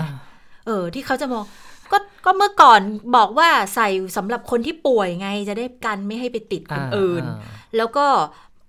[0.66, 1.44] เออที่เขาจะมอง
[1.92, 2.82] ก็ก็เมื่อก่อน
[3.16, 7.24] บอกว่าใส่สำหรับคนที่ป่วยไงจะได้กันไม่ให้ไปติดคนอื่น
[7.78, 8.06] แล้วก็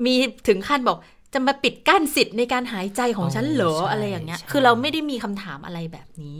[0.05, 0.15] มี
[0.49, 0.99] ถึงขั้นบอก
[1.33, 6.37] จะมาปิดกั้นสิทธิ์ในการหายใจของฉันเหรออะไรอย่างเงี้ย คือเราไม่ได้มีคำถามอะไรแบบนี้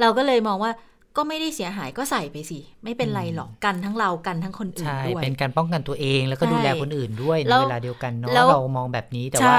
[0.00, 0.72] เราก็เลยมองว่า
[1.16, 9.58] ก็ไม่ได้เสียหายก็ใส่ไปสิ ไม่เป็นไรหรอกกันทั้งเรากันทั้งคนอื่นด้วย เป็นการป้องกันตัวเองแล้วก็ดูแลคนอื่นด้วยในเวลาเดียวกันเนาะเรามองแบบนี้แต่ว่า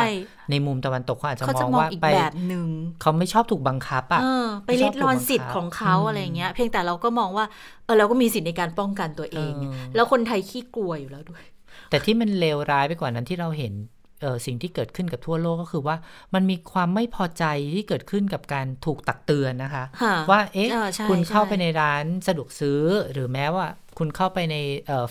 [0.51, 2.67] ในมุมตะวันตกเขาอาจจะมองว่าไปแบบหนึ่ง
[3.01, 4.21] เขาไม่ชอบถูกบังคับอะ
[4.65, 7.45] ไปริดรอนสิทธิ์ของเขาอะไรเงี้ย เพียงแต่เราก็มองว่า
[7.85, 9.53] เออเราก็มีสิทธิ์ในการป้องกันตัวเอง
[9.95, 11.43] แล้วคนไทยขี้กลัวอยู่แล้วด้วย
[11.89, 14.02] แต่ที่มันเลวร้ายไปกว่านั้นที่เราเห็นเออ
[14.45, 15.95] สิ่งที่เกิดขึ้นกับทั่วโลกก็คือว่า
[16.33, 19.83] มันมีความไม่พอใจที่เกิดขึ้นกับการถูกตักเตือนนะคะ
[20.31, 20.69] ว่าเอ๊ะ
[21.09, 23.67] คุณเข้าไปในร้านสะดวกซื้อหรือแม้ว่า
[23.99, 24.55] คุณเข้าไปใน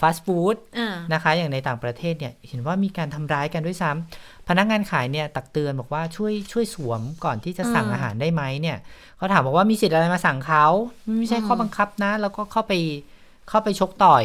[0.01, 0.57] ฟาสต์ฟู้ด
[1.13, 8.79] นะคะ อย่างในต่างประเทศเนี่ยเห็นว่ามีการทำร้ายกันด้วยซ้ำพนักงานขายเนี่ยตักเตือนบอกว่าช่วยช่วยสวมก่อนที่จะสั่งอาหารได้ไหมเนี่ย
[9.17, 10.67] เขาถามบอกว่ามีสิทธิ์อะไรมาสั่งเขา
[11.19, 12.73] ไม่ใช่ข้อบังคับนะ แล้วก็เข้าไป
[13.49, 14.25] เข้าไปชกต่อย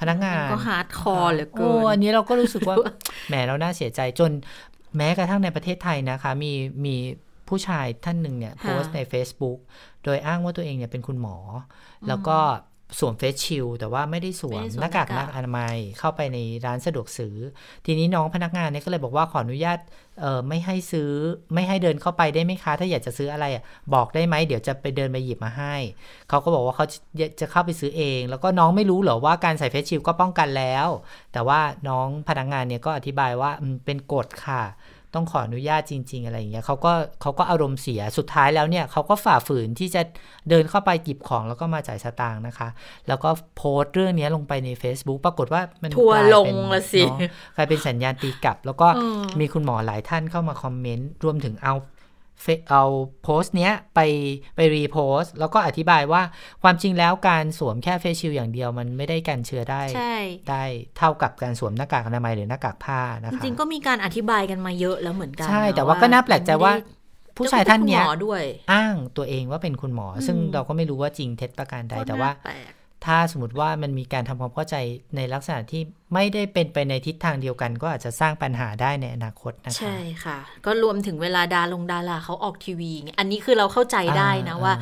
[0.00, 2.76] พนักงานก็ hardcore เหลือเกินอันนี้เราก็รู้สึกว่า
[3.28, 4.30] แหมเราน่าเสียใจจน
[4.96, 6.52] แม้กระทั่งในประเทศไทยนะคะ มี
[6.86, 6.96] มี
[7.48, 9.58] ผู้ชายท่านหนึ่งเนี่ยโพสต์ใน Facebook
[10.04, 11.36] โดยอ้างว่าตัวเองเนี่ยเป็นคุณหมอ
[12.08, 12.38] แล้วก็
[12.98, 17.36] สวมเฟสชิลแต่ว่าไม่ได้สวมหน้ากากอนามัยเข้าไปในร้านสะดวกซื้อ
[17.86, 19.78] ทีนี้น้องพนักงานเนี่ยก็เลยบอกว่าขออนุญาต
[20.20, 21.10] เออไม่ให้ซื้อ
[21.54, 23.62] ไม่ให้เดินเข้าไปได้ไหมคะ ถ้าอยากจะซื้ออะไรอะ
[23.94, 25.74] บอกได้ไหมเดี๋ยวจะไปเดินไปหยิบมาให้
[26.28, 26.86] เขาก็บอกว่าเขา
[27.40, 30.86] จะเข้าไปซื้อเอง แล้วก็น้องไม่รู้เหรอว่าการใส่เฟสชิลก็ป้องกันแล้ว
[31.32, 33.50] แต่ว่าน้องพนักงานเนี่ยก็อธิบายว่า
[33.84, 34.62] เป็นกฎค่ะ
[35.14, 40.02] ต้องขออนุญาตจริง ๆ อะไรอย่างเงี้ยเขาก็เขาก็อารมณ์เสียสุดท้ายแล้วเนี่ยเขาก็ฝ่าฝืนที่จะ
[40.48, 42.68] เดินเข้าไปหยิบของแล้วก็มาจ่ายสตางค์นะคะ
[43.08, 47.02] แล้วก็โพสต์เรื่องนี้ลงไปใน Facebook ปรากฏว่ามันทัวลงละสิ
[47.56, 48.88] กลายเป็นสัญญาณตีกลับ แล้วก็
[49.40, 51.74] มีคุณหมอหลายท่านเข้ามาคอมเมนต์รวมถึงเอา
[52.70, 52.82] เอา
[53.22, 54.00] โพสต์เนี้ยไป
[54.56, 56.22] ไปรีโพสต์แล้วก็อธิบายว่า
[56.62, 59.82] ความจริงแล้วการสวมแค่เฟซชิลอย่างเดียวมันไม่ได้กันเชื้อได้
[60.50, 60.64] ได้
[60.98, 66.72] เท่ากับการสวมหน้ากากอนามัยหรือหน้ากากผ้านะคะจริงๆก็มีการอธิบายกันมาเยอะแล้วเหมือนกันใช่ แต่ว่าก็น่าแปลกใจว่า
[67.36, 68.04] ผู้ชายท่านเนี้ย
[68.72, 72.30] อ้างตัวเองว่าเป็นคุณหมอ ซึ่งเราก็ไม่รู้ว่าจริงเท็จประการใดแต่ว่า
[73.06, 74.76] ถ้าสมมติว่ามันมีการทำความเข้าใจ
[75.16, 75.82] ในลักษณะที่
[76.14, 84.74] ไม่ได้เป็นไปในทิศทางเดียวกัน ก็อาจจะสร้างปัญหาได้ในอนาคตนะคะใช่ค่ะ ก็รวมถึงเวลาดาลงดาราเขาออกทีวี อันนี้คือเราเข้าใจได้นะว่า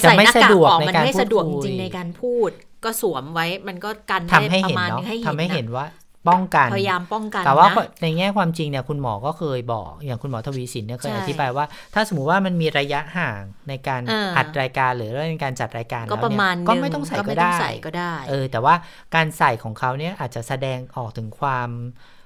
[0.00, 2.50] ใส่หน้ากากออกมันไม่สะดวกจริงในการพูด
[2.84, 5.86] ก็สวมไว้มันก็กันได้ประมาณนึงให้เห็นทำให้เห็นว่า
[6.28, 7.66] ป้องกันพยายามป้องกันแต่ว่า
[8.02, 14.02] ในแง่ความจริงเนี่ยคุณหมอก็เคยบอก อย่างคุณหมอทวีสินเนี่ยเคยอธิบายว่า ถ้าสมมติว่ามันมีระยะห่างในการ
[14.36, 17.56] อัดรายการหรือในการจัดรายการก็ประมาณก็ไม่ต้องใส่ก็ได้
[17.86, 18.74] ก็ได้เออ แต่ว่า
[19.14, 21.70] การใส่ของเขาเนี่ยอาจจะแสดงออกถึงความ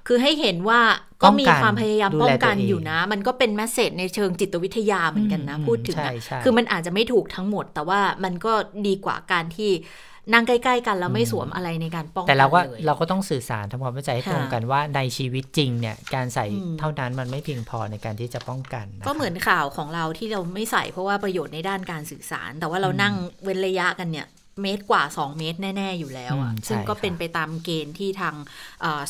[0.09, 0.81] คือให้เห็นว่า
[1.23, 5.97] ก็มีความพยายามป้องกันอยู่นะ มันก็เป็นแมสเซจในเชิงจิตวิทยาเหมือนกันนะ พูดถึง
[6.45, 8.53] คือมันอาจจะไม่ถูกทั้งหมด แต่ว่ามันก็
[8.87, 9.71] ดีกว่าการที่
[10.33, 16.47] นั่งใกล้ๆกันแล้วไม่สวมอะไรในการป้องกันแต่เราก็เราก็ต้องสื่อสารทำความเข้าใจให้ตรงกันว่าในชีวิตจริงเนี่ยการใส่
[16.79, 24.27] เท่านั้นมันไม่เพียงพอในการที่จะป้องกัน ก็เหมือนข่าวของเราที่เราไม่ใส่เพราะว่าประโยชน์ในด้านการสื่อสาร แต่ว่าเรานั่งเว้นระยะกันเนี่ย
[24.63, 28.35] เมตรกว่า 2 เมตรแน่ ๆ อยู่แล้วอะซึ่งก็เป็นไปตามเกณฑ์ที่ทาง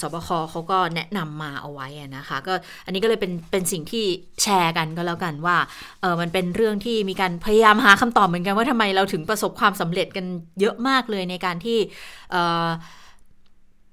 [0.01, 2.55] สบคเขาก็แนะนำมาเอาไว้นะคะ ก็
[2.85, 4.05] อันนี้ก็เลยเป็นเป็นสิ่งที่
[4.43, 5.57] แชร์กันก็แล้วกันว่า
[6.01, 10.27] เออมันเป็นเรื่องที่มีการพยายามหาคำตอบเหมือนกันว่าทำไมเราถึงประสบความสำเร็จกัน
[10.61, 11.79] เยอะมากเลยในการที่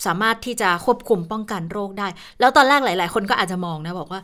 [0.05, 2.07] สามารถที่จะควบคุมป้องกันโรคได้
[2.39, 4.21] แล้วตอนแรกหลาย ๆ คนก็อาจจะมองนะบอกว่า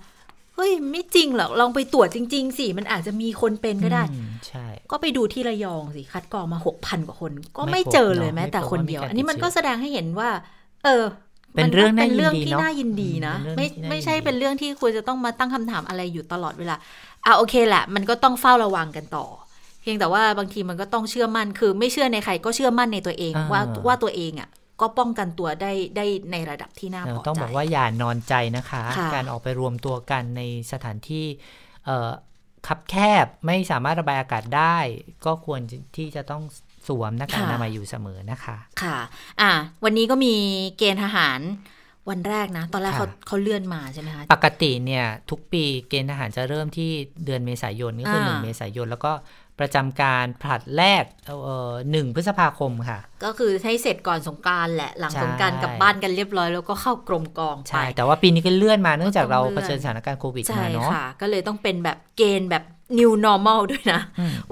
[0.57, 4.03] เฮ้ย ไม่จริงหรอกลองไปตรวจจริง ๆ สิ มันอาจจะมีคนเป็นก็ได้
[4.47, 10.29] ใช่ก็ไปดูที่ระยองสิ คัดกรองมาหกพันกว่าคน ก็ไม่เจอเลยแม้แต่คนเดียว อันนี้มันก็แสดงให้เห็นว่า
[10.83, 11.03] เออ
[11.55, 16.75] เป็นเรื่องเป็นเรื่องที่น่ายินดีนะ ไม่ไม่ใช่เป็นเรื่องที่ควรจะต้องมาตั้งคำถามอะไรอยู่ตลอดเวลา
[17.25, 19.25] อะโอเคแหละ มันก็ต้องเฝ้าระวังกันต่อ
[19.81, 24.49] เพียงแต่ว่าบางทีมันก็ต้องเชื่อมั่นคือ ไม่เชื่อในใครก็เชื่อมั่นในตัวเองว่าว่าตัวเองอะ
[24.81, 28.83] ก็ป้องกันตัวได้ได้ในระดับที่น่าพอใจต้องบอกว่าอย่านอนใจนะคะ
[29.15, 31.25] การออกไปรวมตัวกันในสถานที่
[32.67, 34.77] คับแคบไม่สามารถระบายอากาศได้
[35.25, 35.61] ก็ควร
[35.97, 36.43] ที่จะต้อง
[36.87, 38.97] สวมหน้ากากอนามัยอยู่เสมอนะคะ ค่ะ
[39.41, 39.51] อะ
[39.83, 40.35] วันนี้ก็มี
[40.77, 41.39] เกณฑ์ทหาร
[42.09, 46.91] วันแรกนะ ตอนแรกเขาเขาเลื่อนมาใช่ไหมคะ ปกติเนี่ย ทุกปีเกณฑ์ทหารจะเริ่มที่
[47.25, 49.11] เดือนเมษายนก็คือหนึ่งเมษายนแล้วก็
[49.59, 51.03] ประจำการผลัดแรก
[51.91, 62.63] หนึ่งพฤษภาคมค่ะ ก็คือให้เสร็จก่อนสงการแหละ หลังสงการกลับบ้านกันเรียบร้อยแล้วก็เข้ากรมกองไป ใช่ แต่ว่าปีนี้ก็เลื่อนมาเนื่องจากเราเผชิญสถานการณ์โควิดมาเนาะใช่ค่ะ ก็เลยต้องเป็นแบบเกณฑ์แบบ
[62.99, 64.01] new normal ด้วยนะ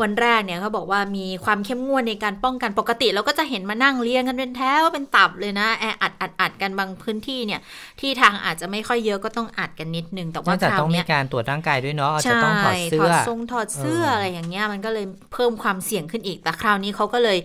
[0.02, 7.60] วันแรกเนี่ยเขาบอกว่ามีความเข้มงวดในการป้องกันปกติเราก็จะเห็นมานั่งเรียงกันเป็นแถวเป็นตับเลยนะ แออัดอัดอัดกันบางพื้นที่เนี่ย
[8.00, 17.38] ที่ทางอาจจะไม่ค่อยเยอะก็ต้องอัดกันนิดนึง แต่ว่าคราวนี้ต้องมีการตรวจร่างกายด้วยเนาะจะต้องถอดเสื้อถอดทรงถอดเสื้ออะไรอย่างเงี้ยมันก็เลยเพิ่มความเสี่ยงขึ้นอีกแต่คราวนี้เขาก็เลย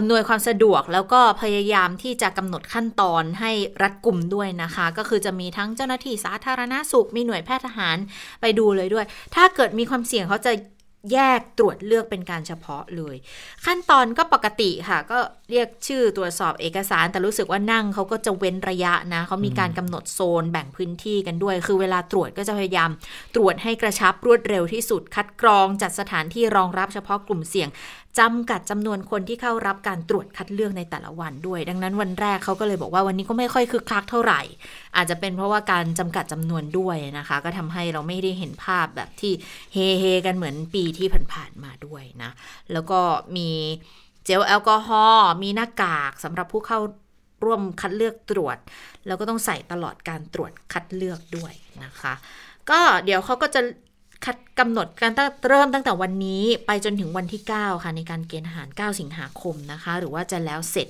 [0.00, 3.52] อำนวยความสะดวกแล้วก็พยายามที่จะกำหนดขั้นตอนให้
[3.82, 7.96] รัดกลุ่มด้วยนะคะ ก็คือจะมีทั้งเจ้าหน้าที่สาธารณาสุขมีหน่วยแพทย์ทหาร
[8.40, 9.04] ไปดูเลยด้วย
[9.34, 10.52] ถ้าเกิดมีความเสี่ยงเขาจะ
[11.12, 13.16] แยกตรวจเลือกเป็นการเฉพาะเลย
[13.64, 15.18] ขั้นตอนก็ปกติค่ะ ก็
[15.50, 22.90] เรียกชื่อตรวจสอบเอกสาร แต่รู้สึกว่านั่งเขาก็จะเว้นระยะนะเขามีการกำหนดโซนแบ่งพื้นที่กันด้วย คือเวลาตรวจก็จะพยายาม
[23.34, 27.68] ตรวจให้กระชับรวดเร็วที่สุด คัดกรองจัดสถานที่รองรับเฉพาะกลุ่มเสี่ยง
[28.18, 34.40] จำกัดจำนวนคนที่เข้ารับการตรวจคัดเลือกในแต่ละวันด้วย ดังนั้นวันแรกเขาก็เลยบอกว่าวันนี้ก็ไม่ค่อยคึกคักเท่าไหร่
[34.96, 39.32] อาจจะเป็นเพราะว่าการจำกัดจำนวนด้วยนะคะ ก็ทำให้เราไม่ได้เห็นภาพแบบที่
[39.72, 42.30] เฮเฮกันเหมือนปีที่ผ่านๆมาด้วยนะ
[42.72, 43.00] แล้วก็
[43.36, 43.50] มี
[44.28, 46.80] เจลแอลกอฮอล์มีหน้ากากสำหรับผู้เข้า
[47.44, 48.58] ร่วมคัดเลือกตรวจ
[49.06, 51.52] แล้วก็ต้องใส่ตลอดการตรวจคัดเลือกด้วย
[51.84, 52.14] นะคะ
[52.70, 53.60] ก็เดี๋ยวเขาก็จะ
[54.24, 55.12] คัดกำหนดการ
[55.48, 60.88] เริ่มตั้งแต่วันนี้ไปจนถึงวันที่ 9 ค่ะ ในการเกณฑ์ทหาร 9 สิงหาคมนะคะ หรือว่าจะแล้วเสร็จ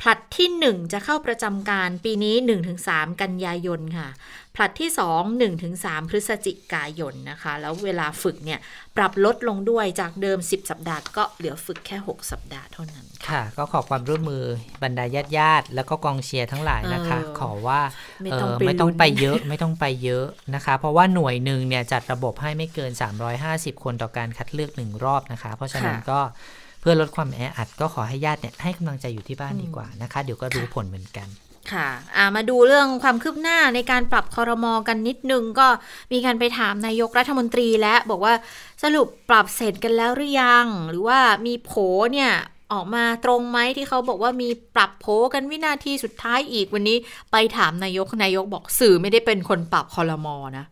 [0.00, 2.34] ผลัดที่ 1 จะเข้าประจำการปีนี้
[2.78, 4.08] 1-3 กันยายนค่ะ
[4.56, 8.60] ผลัดที่ 2 1-3 พฤศจิกายนนะคะ แล้วเวลาฝึกเนี่ย
[8.96, 14.42] ปรับลดลงด้วยจากเดิม 10 สัปดาห์ก็เหลือฝึกแค่ 6 สัปดาห์เท่านั้น ค่ะ ก็ขอความร่วมมือ
[14.82, 17.80] บรรดาญาติญาติแล้วก็กองเชียร์ทั้งหลายนะคะ ขอว่า
[18.22, 22.92] ไม่ต้องไม่ต้องไปเยอะไม่ต้องไปเยอะนะคะ เพราะว่าหน่วยหนึ่งเนี่ยจัดระบบให้ไม่เกิน
[23.38, 31.28] 350 คนต่อการคัดเลือกหนึ่งรอบนะคะ เพราะฉะนั้นก็เพื่อลดความแออัดก็ขอให้ญาติเนี่ยให้กำลังใจอยู่ที่บ้านดีกว่านะคะ เดี๋ยวก็รู้ผลเหมือนกัน
[31.72, 31.88] ค่ะ
[32.36, 35.68] มาดูเรื่องความคืบหน้าในการปรับคอรมอกันนิดนึงก็
[36.12, 38.34] มีการไปถามนายกรัฐมนตรีและบอกว่า
[38.82, 41.72] สรุปปรับเสร็จกันแล้วหรือยัง หรือว่ามีโผ
[42.12, 42.30] เนี่ย
[42.72, 46.96] ออกมาตรงไหมที่เขาบอกว่ามีปรับโผกันวินาทีสุดท้ายอีกวันนี้
[47.32, 50.64] ไปถามนายกนายกบอกสื่อไม่ได้เป็นคนปรับคอรมอนะ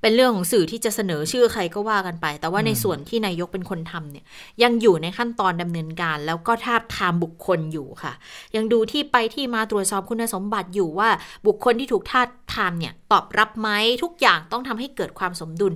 [0.00, 4.24] เป็นเรื่องของสื่อที่จะเสนอชื่อใครก็ว่ากันไป แต่ว่าในส่วนที่นายกเป็นคนทำเนี่ย
[4.62, 8.12] ยังอยู่ในขั้นตอนดำเนินการ แล้วก็ทาบทามบุคคลอยู่ค่ะ
[8.56, 11.08] ยังดูที่ไปที่มาตรวจสอบคุณสมบัติอยู่ว่า
[11.46, 13.68] บุคคลที่ถูกทาบทามเนี่ยตอบรับไหม
[14.02, 15.72] ทุกอย่างต้องทำให้เกิดความสมดุล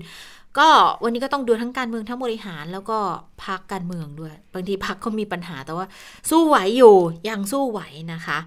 [0.58, 0.68] ก็
[1.02, 2.98] วันนี้ก็ต้องดูทั้งการเมืองทั้งบริหารแล้วก็
[3.44, 5.86] พักการเมืองด้วย บางทีพักก็มีปัญหาแต่ว่า
[6.30, 6.96] สู้ไหวอยู่
[7.28, 7.80] ยังสู้ไหว
[8.12, 8.38] นะคะ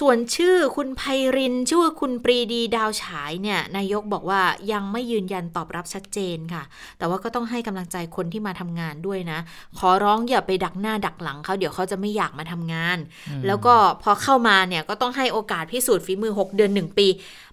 [0.00, 1.02] ส่วนชื่อคุณไพ
[1.36, 4.40] รินชื่อคุณปรีดีดาวฉายเนี่ยนายกบอกว่า
[4.72, 6.62] ยังไม่ยืนยันตอบรับชัดเจนค่ะ
[6.98, 9.38] แต่ว่าก็ต้องให้กำลังใจคนที่มาทำงานด้วยนะ
[9.78, 12.98] ขอร้องอย่าไปดักหน้าดักหลังเขาเดี๋ยวเขาจะไม่อยากมาทำงาน
[13.46, 17.06] แล้วก็พอเข้ามาเนี่ยก็ต้องให้โอกาสพิสูจน์ฝีมือ 6 เดือน 1 ปี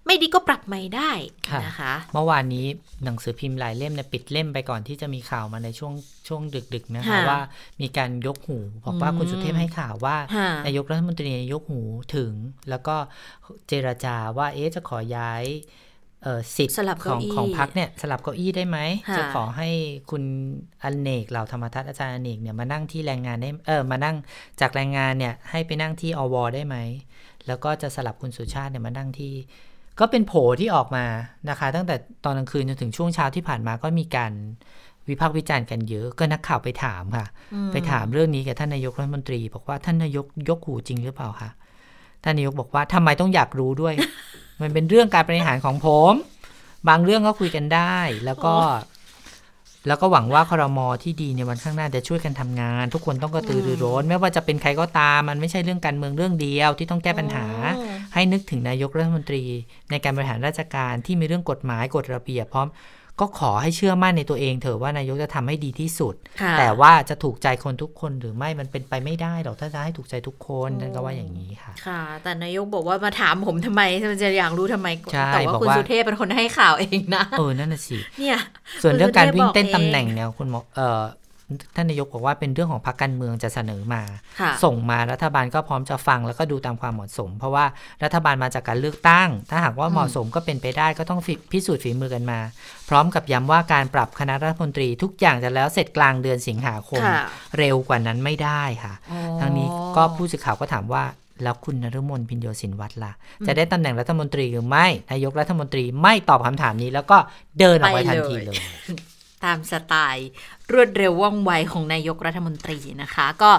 [0.06, 1.12] ไม่ดีก็ปรับใหม่ได้
[1.66, 2.66] นะคะ เมื่อวานนี้
[3.04, 5.94] หนังสือพิมพ์หลายเล่มเนี่ยปิดเล่มไปก่อนที่จะมีข่าวมาในช่วง
[6.28, 6.42] ช่วง
[6.74, 7.40] ดึกๆนะคะว่า
[7.82, 10.18] มีการยกหูบอกว่าคุณสุเทพให้ข่าวว่า
[10.66, 11.82] นายกรัฐมนตรียกหู
[12.16, 12.32] ถึง
[12.70, 12.96] แล้วก็
[13.68, 15.44] เจรจาว่าเอ๊ะจะขอย้าย
[16.56, 16.76] สิทธิ์
[17.10, 18.78] ของของพักเนี่ยสลับเก้าอี้ได้ไหม
[19.18, 19.70] จะขอให้
[20.12, 20.24] คุณ
[20.84, 24.16] อเนกเหล่าธรรมทัศน์อาจารย์อเนกเนี่ยมานั่งที่แรงงานได้เออมานั่ง
[24.62, 26.78] จากแรงงานเนี่ยให้ไปนั่งที่อวได้ไหม
[27.48, 29.34] แล้วก็จะสลับคุณสุชาติเนี่ยมานั่งที่
[30.00, 31.06] ก็เป็นโผที่ออกมา
[31.50, 34.32] นะคะ ตั้งแต่ตอนกลางคืนจนถึงช่วงเช้าที่ผ่านมาก็มีการ
[35.10, 37.26] วิพากษ์วิจารณ์กันเยอะก็นักข่าวไปถามค่ะ
[37.72, 41.50] ไปถามเรื่องนี้กับท่านนายกรัฐมนตรี บอกว่าท่านนายกยกหูจริงหรือเปล่าคะ
[42.24, 43.94] ท่านนายกบอกว่าทำไมต้องอยากรู้ด้วย
[44.62, 46.14] มันเป็นเรื่องการบริหารของผม
[46.90, 48.54] บางเรื่องก็คุยกันได้ แล้วก็
[49.88, 57.46] แล้วก็หวังว่าคอรมอที่ดีในวันข้างหน้าจะช่วยกันทำงาน ทุกคนต้องกระตือรือร้น ไม่ว่าจะเป็นใครก็ตาม มันไม่ใช่เรื่องการเมืองเรื่องเดียวที่ต้องแก้ปัญหา
[58.14, 59.44] ให้นึกถึงนายกรัฐมนตรี
[59.92, 62.68] ในการบริหารราชการที่มีเรื่องกฎหมายกฎระเบียบพร้อม
[63.20, 66.16] ก็ขอให้เชื่อมั่นในตัวเองเถอะว่านายกจะทำให้ดีที่สุด
[66.60, 74.88] แต่ว่าจะถูกใจคนทุกคนหรือไม่มันเป็นไปไม่ได้หรอกถ้าจะให้ถูกใจทุกคนนั่นก็ว่าอย่างนี้ค่ะ ค่ะ แต่นายกบอกว่ามาถามผมทำไมมันจะอยากรู้ทำไม
[75.34, 78.38] แต่ว่าคุณสุเทพเป็นคนให้ข่าวเองนะเออนั่นน่ะสิเนี่ย
[78.84, 81.02] ส่วนเรื่องการวิ่งเต้นตำแหน่งเนี่ยคุณหมอเออ
[81.76, 84.02] ท่านนายกบอกว่าเป็นเรื่องของพรรคการเมืองจะเสนอมา
[84.64, 87.66] ส่งมารัฐบาลก็พร้อมจะฟังแล้วก็ดูตามความเหมาะสม เพราะว่า
[88.04, 91.20] รัฐบาลมาจากการเลือกตั้ง ถ้าหากว่าเหมาะสมก็เป็นไปได้ก็ต้อง
[91.52, 92.40] พิสูจน์ฝีมือกันมา
[92.90, 97.02] พร้อมกับย้ำว่าการปรับคณะรัฐมนตรีทุกอย่างจะแล้วเสร็จกลางเดือนสิงหาคม
[97.58, 98.94] เร็วกว่านั้นไม่ได้ค่ะ
[99.40, 101.04] ทั้งนี้ก็ผู้สื่อข่าวก็ถามว่า
[101.44, 103.12] แล้วคุณนรมนพินโยสินวัตรล่ะ
[103.48, 107.18] จะได้ตำแหน่งรัฐมนตรีหรือไม่ นายกรัฐมนตรีไม่ตอบคำถามนี้ แล้วก็
[107.60, 108.58] เดินออกไปทันทีเลย
[109.46, 110.28] ตามสไตล์
[110.74, 113.52] รวดเร็วว่องไวของนายกรัฐมนตรีนะคะ ก็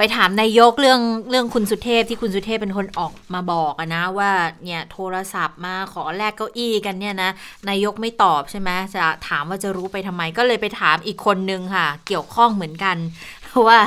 [0.00, 4.30] ไปถามนายกเรื่องเรื่องคุณสุเทพที่คุณสุเทพเป็นคนออกมาบอกนะว่า
[4.64, 7.30] เนี่ยโทรศัพท์มาขอแลกเก้าอี้กันเนี่ยนะ
[7.68, 12.96] นายกไม่ตอบใช่ไหมจะถามว่าจะรู้ไปทำไมก็เลยไปถามอีกคนนึงค่ะ เกี่ยวข้องเหมือนกัน
[13.44, 13.78] เพราะว่า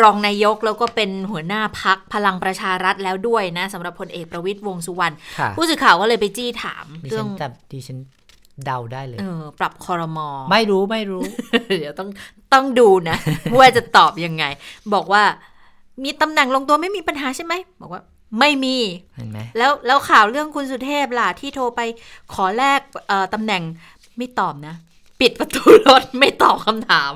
[0.00, 5.14] รองนายกแล้วก็เป็นหัวหน้าพักพลังประชารัฐแล้วด้วยนะสำหรับพลเอกประวิตยวงสุวรรณ
[5.56, 7.26] ผู้สื่อข่าวก็เลยไปจี้ถามเรื่อง
[7.72, 7.98] ดิฉัน
[8.64, 11.24] เดาได้เลยเออปรับคอรมอไม่รู้ไม่รู้
[11.78, 12.08] เดี๋ยวต้อง
[12.52, 13.16] ต้องดูนะ
[13.58, 14.44] ว่าจะตอบยังไง
[14.94, 15.22] บอกว่า
[16.04, 18.02] มีตำแหน่งลงตัวไม่มีปัญหาใช่ไหมบอกว่า
[18.38, 18.76] ไม่มี
[19.16, 21.80] เห็นไหมแล้วแล้วข่าวเรื่องคุณสุเทพล่ะที่โทรไป
[22.34, 22.80] ขอแลก
[23.34, 23.62] ตำแหน่ง
[24.16, 24.74] ไม่ตอบนะ
[25.20, 27.12] ปิดประตูรถไม่ตอบคำถาม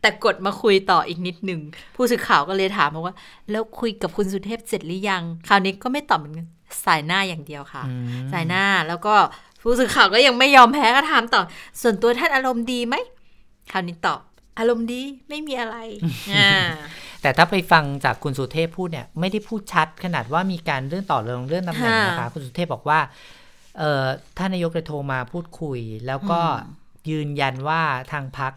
[0.00, 1.60] แต่กดมาคุยต่ออีกนิดหนึ่ง
[1.96, 3.14] ผู้สื่อข่าวก็เลยถามมาว่า
[3.50, 6.46] แล้วคุยกับคุณสุเทพเสร็จหรือยัง คราวนี้ก็ไม่ตอบเหมือนกัน
[6.84, 7.82] สายหน้าอย่างเดียวค่ะ
[8.32, 9.14] สายหน้าแล้วก็
[9.62, 11.42] ผู้สื่อข่าวก็ยังไม่ยอมแพ้ก็ถามต่อ
[11.82, 12.94] ส่วนตัวท่านอารมณ์ดีไหม
[13.72, 14.20] คราวนี้ตอบ
[14.58, 15.76] อารมณ์ดีไม่มีอะไร
[16.34, 16.52] อ่า
[17.22, 23.00] แต่ถ้าไปฟังจากคุณสุเทพพูดเนี่ย ไม่ได้พูดชัดขนาดว่ามีการเรื่องต่อเรื่องเรื่องตำแหน่งนะคะ คุณสุเทพบอกว่า
[23.78, 24.04] เออ
[24.38, 26.40] ท่านนายกเลยโทรมาพูดคุย แล้วก็
[27.10, 28.52] ยืนยันว่าทางพัก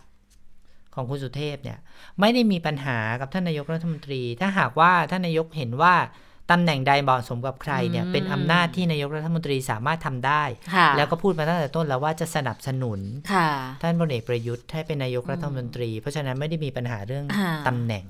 [0.95, 1.77] ของคุณสุเทพเนี่ย
[2.19, 5.95] ไม่ได้มีปัญหากับท่านนายกรัฐมนตรี ถ้าหากว่าท่านนายกเห็นว่า
[6.51, 10.43] ตำแหน่งใดเหมาะสมกับใครเนี่ยเป็นอำนาจที่นายกรัฐมนตรีสามารถทำได้
[10.97, 12.99] แล้วก็พูดมาตั้งแต่ต้นแล้วว่าจะสนับสนุน
[13.81, 17.25] ท่านพลเอกประยุทธ์ให้เป็นนายกรัฐมนตรี เพราะฉะนั้นไม่ได้มีปัญหาเรื่อง
[17.67, 18.05] ตำแหน่ง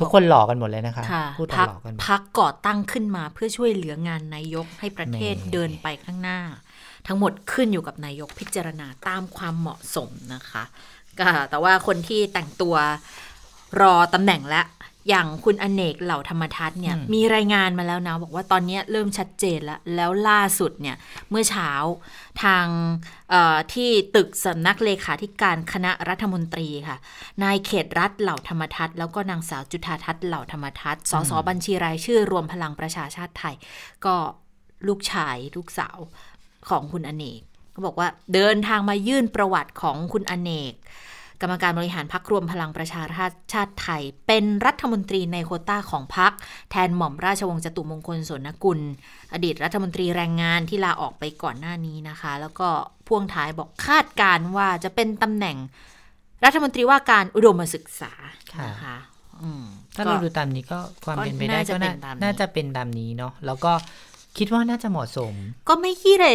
[0.00, 1.04] ทุกคนหลอกกันหมดเลยนะคะ
[1.38, 6.40] พูดหลอกกันพักก่อตั้งขึ้นมาเพื่อช่วยเหลืองานนายกให้ประเทศเดินไปข้างหน้า
[7.06, 10.64] ทั้งหมดขึ้นอยู่กับนายกพิจารณาตามความเหมาะสมนะคะ
[11.18, 12.76] ก็แต่ว่าคนที่แต่งตัว
[13.82, 14.62] รอตำแหน่งและ
[15.08, 20.96] อย่างคุณอเนกเหล่าธรรมทัศน์เนี่ยมีรายงานมาแล้วนะ บอกว่าตอนนี้เริ่มชัดเจนแล้ว แล้วล่าสุดเนี่ย
[21.30, 21.70] เมื่อเช้า
[22.42, 22.66] ทาง
[23.72, 26.96] ที่ตึกสำนักเลขาธิการคณะรัฐมนตรีค่ะ
[27.42, 33.54] นายเขตรัฐเหล่าธรรมทัศน์แล้วก็นางสาวจุธาทัศน์เหล่าธรรมทัศน์สสบัญชีรายชื่อรวมพลังประชาชาติไทย
[34.04, 34.14] ก็
[34.88, 35.98] ลูกชายลูกสาว
[36.68, 37.40] ของคุณอเนก
[37.72, 40.74] เขาบอกว่าเดินทางมายื่นประวัติของคุณอเนก
[41.40, 43.02] กรรมการบริหารพักรวมพลังประชา
[43.52, 46.32] ชาติไทย เป็นรัฐมนตรีในโคต้าของพัก
[46.70, 48.80] แทนหม่อมราชวงศ์จตุมงคลสนกุล
[49.32, 52.68] อดีตรัฐมนตรีแรงงานที่ลาออกไปก่อนหน้านี้นะคะ แล้วก็
[53.06, 55.56] พ่วงท้ายบอกคาดการว่าจะเป็นตำแหน่ง
[56.44, 58.12] รัฐมนตรีว่าการอุดมศึกษา
[58.66, 58.96] นะคะ
[59.96, 61.76] ถ้าเราดูตามนี้ก็ความเป็นไปได้ก็
[62.22, 63.72] น่าจะเป็นตามนี้เนาะแล้วก็
[64.38, 65.34] คิดว่าน่าจะเหมาะสม
[65.68, 66.26] ก็ไม่ขี้เร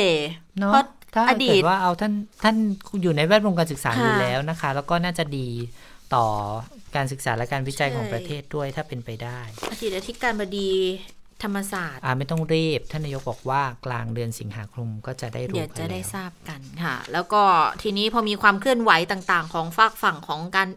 [0.60, 0.74] เนาะ
[1.16, 2.56] ถ้าเกิดว่าเอาท่านท่าน
[3.02, 5.50] อยู่ในแวดวงการศึกษาอยู่แล้วนะคะ แล้วก็น่าจะดี
[6.16, 6.26] ต่อ
[6.96, 9.40] การศึกษาและการวิจัยของประเทศด้วยถ้าเป็นไปได้
[9.72, 10.70] อดีตอธิการบดี
[11.44, 17.42] ธรรมศาสตร์อ่าไม่ต้องรีบ ท่านนายกบอกว่ากลางเดือนสิงหาคมก็จะได้รู้เดี๋ยวจะได้ทราบกันค่ะ แล้วก็
[17.82, 20.70] ทีนี้พอมีความเคลื่อนไหวต่างๆ ของฝากฝั่งของการ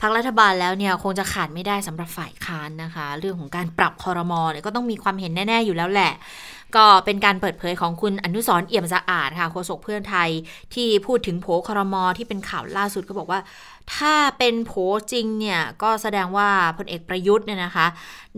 [0.00, 6.12] พรรครัฐบาลแล้วเนี่ยคงจะขาดไม่ได้สำหรับฝ่ายค้านนะคะ เรื่องของการปรับคอรมอเนี่ยก็ต้องมีความเห็นแน่ ๆ อยู่แล้วแหละ
[6.76, 10.28] ก็เป็นการเปิดเผยของคุณอนุสรเอี่ยมสะอาดค่ะโฆษกเพื่อนไทย
[10.74, 13.40] ที่พูดถึงโผครมอที่เป็นข่าวล่าสุดก็บอกว่า
[13.96, 14.72] ถ้าเป็นโผ
[15.12, 17.86] จริงเนี่ยก็แสดงว่าพลเอกประยุทธ์เนี่ยนะคะ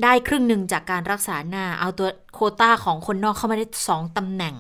[0.03, 4.55] ได้ครึ่งหนึ่งจากการรักษาหน้า เอาตัวโคต้าของคนนอกเข้ามาได้สองตำแหน่ง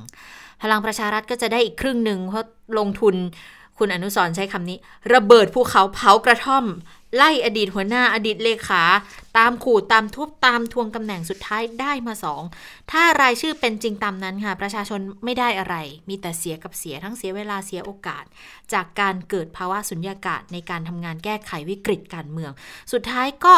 [0.62, 2.46] พลังประชารัฐก็จะได้อีกครึ่งหนึ่งเพราะ
[2.78, 3.14] ลงทุน
[3.78, 4.78] คุณอนุสรใช้คำนี้
[5.14, 6.64] ระเบิดภูเขาเผากระท่อม
[7.16, 8.82] ไล่อดีตหัวหน้าอดีตเลขา
[9.38, 12.42] ตามขู่ตามทุบตามทวงตำแหน่งสุดท้ายได้มาสอง
[12.90, 15.76] ถ้ารายชื่อเป็นจริงตามนั้นค่ะ ประชาชนไม่ได้อะไร
[16.08, 18.24] มีแต่เสียกับเสียทั้งเสียเวลาเสียโอกาส
[18.72, 22.52] จากการเกิดภาวะสุญญากาศในการทำงานแก้ไขวิกฤตการเมือง
[22.92, 23.56] สุดท้ายก็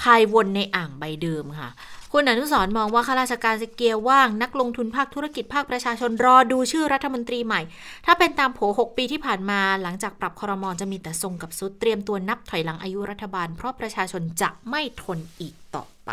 [0.00, 1.70] พายวนในอ่างใบเดิมค่ะ
[2.12, 7.60] คุณอนุสรมองว่าข้าราชการจะเกียว่างนักลงทุนภาคธุรกิจภาคประชาชนรอดูชื่อรัฐมนตรีใหม่
[8.06, 16.10] ถ้าเป็นตามโผ6ปีที่ผ่านมาหลังจากปรับคอรมอจะมีแต่ทรงกับสุดเตรียมตัวนับถอยหลังอายุรัฐบาล เพราะประชาชนจะไม่ทนอีกต่อไป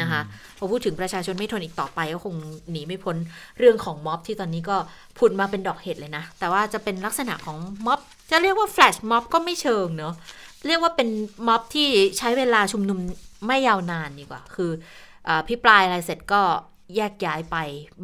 [0.00, 0.20] นะคะ
[0.58, 2.34] พอพูดถึงประชาชนไม่ทนอีกต่อไปก็คง
[2.70, 3.16] หนีไม่พ้น
[3.58, 4.76] เรื่องของม็อบที่ตอนนี้ก็
[5.18, 10.14] ผุดมาเป็นดอกเห็ดเลยนะ แต่ว่าจะเป็นลักษณะของม็อบ จะเรียกว่าแฟลชม็อบก็ไม่เชิงเนาะ
[10.66, 11.08] เรียกว่าเป็น
[11.46, 12.98] ม็อบที่ใช้เวลาชุมนุม
[13.46, 14.70] ไม่ยาวนานดีกว่า คือ
[15.48, 16.42] พิปรายอะไรเสร็จก็
[16.96, 17.56] แยกย้ายไป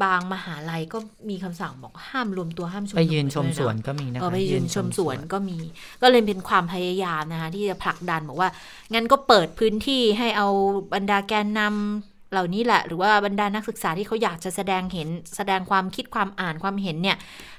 [0.02, 5.58] บางมหาลัยก็มีคำสั่งบอกห้ามรวมตัวห้ามชุมนุมไปยืนชมสวนก็มีนะคะไปยืนชมสวนก็มี
[6.02, 8.48] ก็เลยเป็นความพยายามนะคะที่จะผลักดันบอกว่า
[8.94, 10.48] งั้นก็เปิดพื้นที่ให้เอา
[10.94, 17.16] บรรดาแกนนำเหล่านี้แหละ หรือว่าบรรดานักศึกษาที่เขาอยากจะแสดงเห็น แสดงความคิดความอ่านความเห็นเนี่ย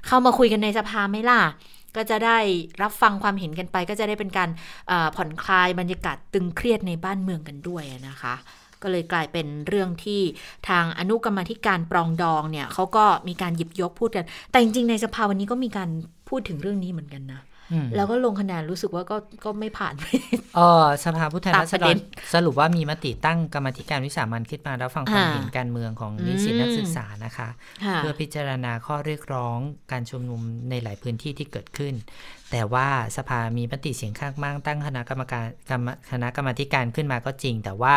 [0.07, 1.41] เข้ามาคุยกันในสภาไหมล่ะ
[1.95, 2.37] ก็จะได้
[2.81, 4.49] รับฟังความเห็นกันไป ก็จะได้เป็นการ
[5.15, 8.35] ผ่อนคลายบรรยากาศตึงเครียดในบ้านเมืองกันด้วยนะคะ
[8.83, 10.21] ก็เลยกลายเป็นเรื่องที่
[10.69, 15.89] ทางอนุกรรมธิการปรองดองเนี่ยเขาก็มีการหยิบยกพูดกัน แต่จริงๆในสภาวันนี้ก็มีการ
[16.29, 17.41] พูดถึงเรื่องนี้เหมือนกันนะ
[17.95, 19.93] แล้วก็ลงคะแนนรู้สึกว่าก็ก็ไม่ผ่าน
[20.55, 21.95] เออสภาผู้แทนราษฎร
[22.33, 27.47] สรุปว่ามีมติตั้งกรรมธิการวิสามันขึ้นมาแล้วฟังความเห็นการเมืองของนิสิตนักศึกษานะคะ
[27.97, 29.57] เพื่อพิจารณาข้อเรียกร้อง
[29.91, 31.93] การชุมนุมในหลายพื้นที่ที่เกิดขึ้น
[32.51, 35.45] แต่ว่าสภามีมติเสียงข้างมากตั้งคณะกรรมการ
[36.11, 37.93] คณะกรรมการขึ้นมาก็จริง แต่ว่า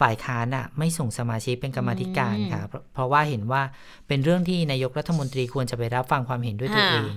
[0.00, 2.62] ฝ่ายค้านอะไม่ส่งสมาชิกเป็นกรรมการค่ะ
[2.94, 3.62] เพราะว่าเห็นว่า
[4.08, 7.12] เป็นเรื่องที่นายกรัฐมนตรีควรจะไปรับฟังความเห็นด้วยตัวเอง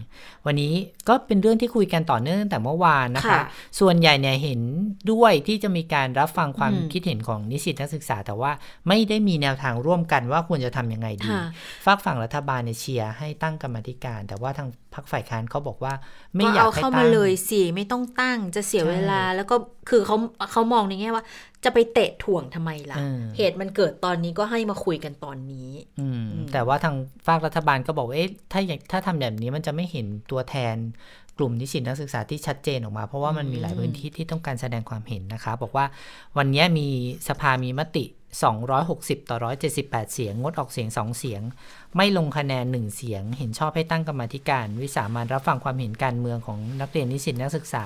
[0.46, 0.74] วันนี้
[1.08, 3.42] ก็เป็นเรื่องที่คุยกันต่อเนื่องตั้งแต่เมื่อวานนะคะ
[3.80, 4.60] ส่วนใหญ่เนี่ยเห็น
[5.12, 8.52] ด้วยที่จะมีการรับฟังความคิดเห็นของนิสิตนักศึกษา แต่ว่า
[8.88, 11.30] ไม่ได้มีแนวทางร่วมกันว่าควรจะทํำยังไงดี
[11.86, 15.94] ฝากฝั่งรัฐบาลเนี่ยเชียร์ให้ตั้งกรรมการ แต่ว่าทางพรรคฝ่ายค้านเขาบอกว่า
[16.36, 19.56] ไม่อยากให้ตั้งเข้ามาเลยสิไม่ต้องตั้งจะเสียเวลา แล้วก็
[19.90, 20.18] คือเขา
[20.52, 21.24] เขามองในแง่ว่า
[21.64, 23.00] จะไปเตะถ่วงทำไมล่ะ
[23.38, 26.08] เหตุมันเกิดตอนนี้ก็ให้มาคุยกันตอนนี้ อื
[26.54, 26.96] แต่ว่าทาง
[27.28, 30.76] ฝากรัฐบาลก็บอกเอ๊ะถ้าอย่างถ้าทำแบบนี้มันจะไม่เห็นตัวแทน
[31.38, 35.86] กลุ่มนิสิตนักศึกษาที่ชัดเจนออกมา เพราะว่ามันมีหลายพื้นที่ที่ต้องการแสดงความเห็นนะคะ บอกว่า
[36.38, 36.88] วันนี้มี
[37.28, 38.06] สภามีมติ
[38.44, 39.38] 260 ต่อ
[39.76, 41.42] 178 เสียง งดออกเสียง 2 เสียง
[41.98, 47.86] ไม่ลงคะแนน 1 เสียง เห็นชอบให้ตั้งกรรมธิการ วิสามันรับฟังความเห็นการเมืองของนักเรียนนิสิตนักศึกษา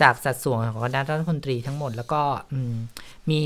[0.00, 2.22] จากสัดส่วนของคณะรัฐมนตรีทั้งหมด แล้วก็
[3.30, 3.40] มี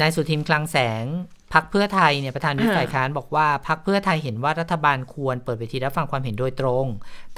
[0.00, 1.04] นายสุทินคลังแสง
[1.52, 6.86] พักเพื่อไทยเนี่ยประธานวิฝ่ายค้านบอกว่าพักเพื่อไทยเห็นว่ารัฐบาลควรเปิดเวทีรับฟังความเห็นโดยตรง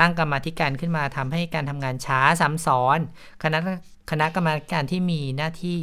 [0.00, 2.98] ตั้งกรรมธิการขึ้นมาทำให้การทำงานช้าซ้ำซ้อน
[3.42, 3.58] คณะ
[4.10, 5.76] คณะกรรมการที่มีหน้าที่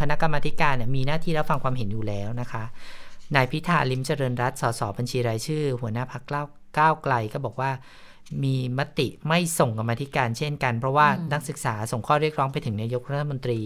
[0.00, 2.64] คณะกรรมการเนี่ยมีหน้าที่รับฟังความเห็นอยู่แล้วนะคะ
[3.34, 6.22] นายพิธาลิมเจริญรัตสสบัญชีรายชื่อ หัวหน้าพัก
[6.78, 7.70] ก้าวไกลก็บอกว่า
[8.44, 13.60] มีมติไม่ส่งกรรมธิการเช่นกัน เพราะว่านักศึกษาส่งข้อเรียกร้องไปถึงนายกรัฐมนตรี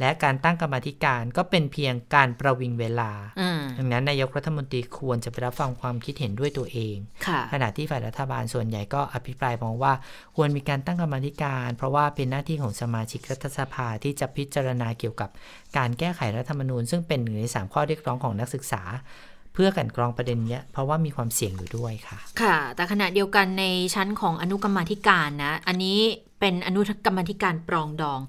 [0.00, 3.12] และการตั้งกรรมธิการก็เป็นเพียงการประวิงเวลา
[3.78, 6.96] ดังนั้นนายกรัฐมนตรีควรจะไปรับฟังความคิดเห็นด้วยตัวเอง
[7.52, 9.92] ขณะที่ฝ่ายรัฐบาลส่วนใหญ่ก็อภิปรายมองว่า
[10.36, 15.30] ควรมีการตั้งกรรมธิการ เพราะว่าเป็นหน้าที่ของสมาชิกรัฐสภาที่จะพิจารณาเกี่ยวกับ
[15.76, 18.82] การแก้ไขรัฐธรรมนูญ ซึ่งเป็นหนึ่งในสามข้อเรียกร้องของนักศึกษา
[19.54, 25.98] เพื่อกันกรองประเด็นนี้เพราะว่ามีความเสี่ยงอยู่ด้วยค่ะ ค่ะ แต่ขณะเดียวกันในชั้นของอนุกรรมธิการนะ อันนี้
[26.42, 28.20] เป็นอนุกรรมธิการปรองดอง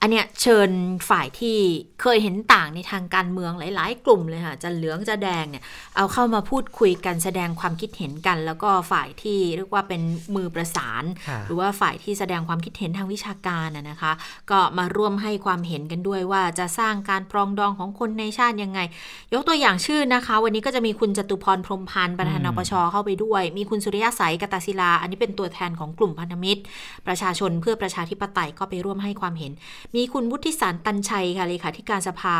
[0.00, 0.70] อันเนี้ยเชิญ
[1.08, 1.56] ฝ่ายที่
[2.02, 5.64] เคยเห็นต่างในทางการเมืองหลาย ๆ กลุ่มเลยค่ะจะเหลืองจะแดงเนี่ย
[5.96, 10.02] เอาเข้ามาพูดคุยกันแสดงความคิดเห็นกัน แล้วก็ฝ่ายที่เรียกว่าเป็น
[10.34, 11.04] มือประสาน
[11.46, 14.12] หรือว่าฝ่ายที่แสดงความคิดเห็นทางวิชาการนะคะ
[14.50, 18.80] ก็มาร่วมให้ความเห็นกันด้วยว่าจะสร้างการปรองดองของคนในชาติยังไง
[19.34, 26.62] ยกตัวอย่างชื่อนะคะ วันนี้ก็จะมีคุณจตุพรพรมพันธ์ประธานนปชเข้าไปด้วย มีคุณสุริยะสายกตศิลา อันนี้เป็นตัวแทนของกลุ่มพันธมิตร
[27.06, 29.52] ประชาชนเพื่อประชาธิปไตยก็ไปร่วมให้ความเห็น
[29.96, 32.36] มีคุณวุฒิสารตันชัยค่ะเลขาธิการสภา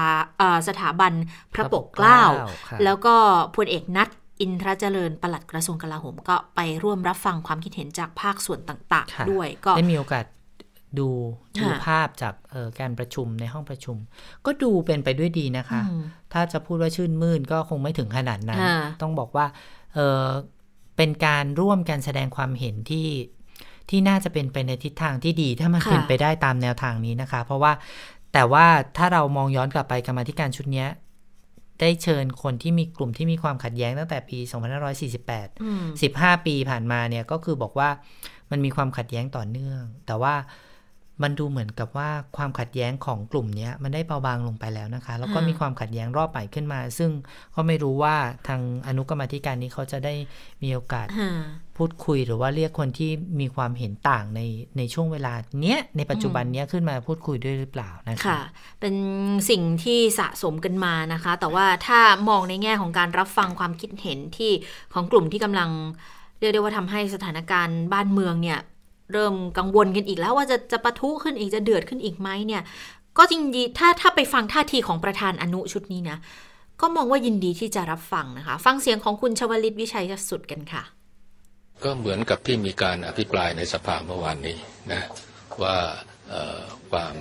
[0.68, 1.12] สถาบัน
[1.54, 2.20] พระปกเกล้า
[2.84, 3.14] แล้วก็
[3.56, 4.08] พลเอกนัท
[4.40, 10.24] อินทรเจริญปลัดกระทรวงกลาโหมก็ไปร่วมรับฟังความคิดเห็นจากภาคส่วนต่างๆ ด้วยก็ได้มีโอกาส
[10.98, 11.08] ดู
[11.62, 12.34] ดูภาพจาก
[12.80, 13.96] การประชุมในห้องประชุม
[14.46, 15.80] ก็ดูเป็นไปด้วยดีนะคะ
[16.32, 18.60] ถ้าจะพูดว่าชื่นมื่นก็คงไม่ถึงขนาดนั้น
[19.02, 19.46] ต้องบอกว่า
[19.94, 23.06] เเป็นการร่วมกันแสดงความเห็นที่
[23.90, 27.72] ที่น่าจะเป็นไปในทิศทางที่ดี ถ้ามันเป็นไปได้ตามแนวทางนี้นะคะ เพราะว่า
[28.32, 28.66] แต่ว่า
[28.96, 30.86] ถ้าเรามองย้อนกลับไปกรรมธิการชุดนี้
[31.80, 34.38] ได้เชิญคนที่มีกลุ่มที่มีความขัดแย้งตั้งแต่ปี
[36.02, 37.88] 2548 15 ปีผ่านมาเนี่ยก็คือบอกว่า
[38.50, 40.34] มันมีความขัดแย้งต่อเนื่อง แต่ว่า
[41.22, 47.10] มันดูเหมือนกับว่าความขัดแย้งของกลุ่มนี้มันได้เบาบางลงไปแล้วนะคะ แล้วก็มีความขัดแย้งรอบใหม่ขึ้นมา ซึ่ง
[47.54, 48.14] ก็ไม่รู้ว่า
[48.48, 50.14] ทางอนุกรรมธิการนี้เขาจะได้
[50.62, 51.06] มีโอกาส
[51.76, 54.40] พูดคุยหรือว่าเรียกคนที่มีความเห็นต่างใน
[54.78, 58.40] ในช่วงเวลาเนี้ยในปัจจุบันเนี้ยขึ้นมาพูดคุยด้วยหรือเปล่านะคะค่ะ
[58.80, 58.94] เป็น
[59.50, 64.52] สิ่งที่สะสมกันมานะคะ แต่ว่าถ้ามองในแง่ของการรับฟังความคิดเห็นที่
[64.92, 65.70] ของกลุ่มที่กำลัง
[66.40, 68.60] เรียกได้ว่าทำให้สถานการณ์บ้านเมืองเนี่ย
[69.12, 72.62] เริ่มกังวลกันอีกแล้วว่าจะจะปะทุขึ้นอีกจะเดือดขึ้นอีกไหมเนี่ย
[73.18, 76.18] ก็จริงดีถ้าถ้าไปฟังท่าทีของประธานอนุชุดนี้นะ
[76.80, 80.82] ก็มองว่ายินดีที่จะรับฟังนะคะ ฟังเสียงของคุณชวลิตวิชัยสุดกันค่ะ
[81.84, 84.58] ก็เหมือนกับที่มีการอภิปรายในสภาเมื่อวานนี้
[84.92, 85.02] นะ
[85.62, 85.76] ว่า
[86.90, 87.16] ความ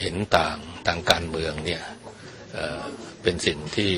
[0.00, 1.82] เห็นต่างทางการเมืองเนี่ย
[2.52, 3.92] เเป็นสิ่งที่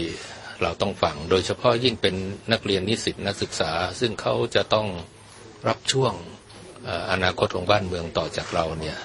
[0.62, 2.14] เราต้องฟัง โดยเฉพาะยิ่งเป็น
[2.52, 4.87] นักเรียนนิสิตนักศึกษา ซึ่งเขาจะต้อง
[5.68, 6.12] รับช่วง
[7.12, 8.97] อนาคตของบ้านเมืองต่อจากเราเนี่ย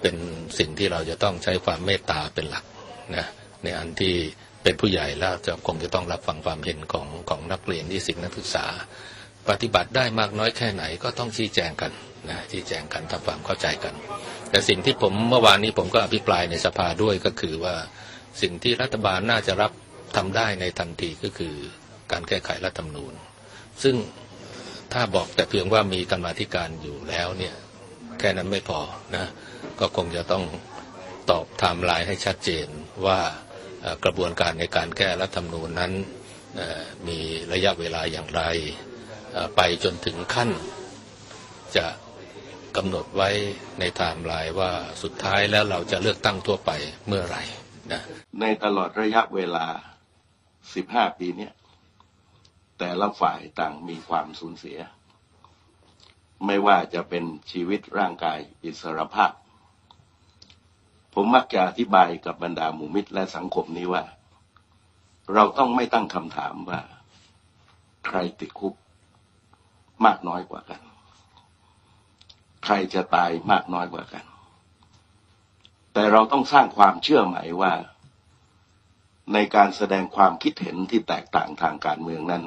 [0.00, 0.16] เป็น
[0.58, 2.64] สิ่งที่เราจะต้องใช้ความเมตตาเป็นหลัก
[3.16, 3.26] นะ
[3.62, 4.14] ในอันที่
[4.62, 8.66] เป็นผู้ใหญ่แล้วจะคงจะต้องรับฟังความเห็นของของนักเรียนที่สิ่งนักศึกษา
[9.48, 11.92] ปฏิบัติได้มากน้อยแค่ไหนก็ต้องชี้แจงกัน
[12.30, 13.94] นะชี้แจงกันทำความเข้าใจกัน
[14.50, 17.76] แต่สิ่งที่ผมเมื่อวานนี้ผมก็อภิปรายในสภาด้วยก็คือว่า
[18.42, 19.72] สิ่งที่รัฐบาลน่าจะรับ
[20.16, 21.54] ทำได้ในทันทีก็คือ
[22.12, 23.14] การแก้ไขรัฐธรรมนูญ
[23.82, 23.94] ซึ่ง
[24.92, 27.54] ถ้าบอกแต่เพียงว่ามีกรรมาธิการอยู่แล้วเนี่ย
[28.18, 28.80] แค่นั้นไม่พอ
[29.16, 29.26] นะ
[29.80, 30.44] ก็คงจะต้อง
[31.30, 32.66] ตอบไทม์ไลน์ให้ชัดเจน
[33.06, 33.18] ว่า
[34.04, 35.92] กระบวนการในการแก้รัฐธรรมนูญนั้น
[37.08, 37.18] มี
[37.52, 38.42] ระยะเวลาอย่างไร
[39.56, 40.50] ไปจนถึงขั้น
[41.76, 41.86] จะ
[42.76, 43.30] กำหนดไว้
[43.78, 44.72] ในไทม์ไลน์ว่า
[45.02, 46.70] สุดท้ายแล้วเราจะเลือกตั้งทั่วไป
[47.06, 47.42] เมื่อไหร่
[47.92, 48.00] นะ
[48.40, 49.66] ในตลอดระยะเวลา
[50.42, 51.48] 15 ปีนี้
[52.80, 54.78] แต่ละฝ่ายต่างมีความสูญเสีย
[56.46, 59.32] ไม่ว่าจะเป็นชีวิตร่างกายอิสรภาพ
[61.14, 64.04] ผมมักจะอธิบายกับบรรดาหมู่มิตรและสังคมนี้ว่า
[65.34, 66.80] เราต้องไม่ตั้งคำถามว่า
[68.06, 68.74] ใครติดคุก
[70.04, 70.80] มากน้อยกว่ากัน
[72.64, 74.24] ใครจะตายมากน้อยกว่ากัน
[75.92, 77.72] แต่เราต้องสร้างความเชื่อใหม่ว่า
[79.32, 82.44] ในการแสดงความคิดเห็นที่แตกต่างทางการเมืองนั้น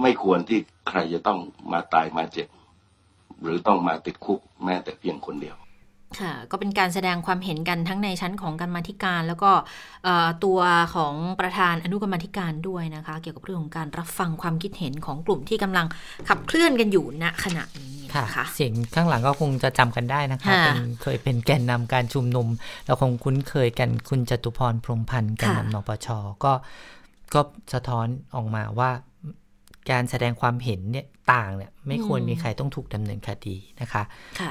[0.00, 1.38] ไม่ควรที่ใครจะต้อง
[1.72, 2.48] มาตายมาเจ็บ
[3.42, 5.56] หรือต้องมาติดคุกแม้แต่เพียงคนเดียว
[6.20, 9.50] ค่ะ ก็เป็นการแสดงความเห็นกันทั้งในชั้นของการมาธิการ แล้วก็
[10.44, 10.60] ตัว
[10.94, 15.86] ของประธานอนุกรรมธิการด้วยนะคะ เกี่ยวกับเรื่องของการรับฟังความคิดเห็นของกลุ่มที่กำลัง
[16.28, 22.46] ขับเคลื่อนกันอยู่ณขณะนี้ค่ะเสียงข้างหลังก็คงจะจำกันได้นะคะเป็นเคยเป็นแกนนำการชุมนุม
[22.86, 26.08] เราคงคุ้นเคยกันคุณจตุพรพรมพันธ์แกนนำนปช
[26.44, 26.52] ก็
[27.34, 27.40] ก็
[27.72, 28.90] สะท้อนออกมาว่า
[29.90, 34.02] การแสดงความเห็นเนี่ยต่างเนี่ยไม่ควรมีใครต้องถูกดำเนินคดีนะคะ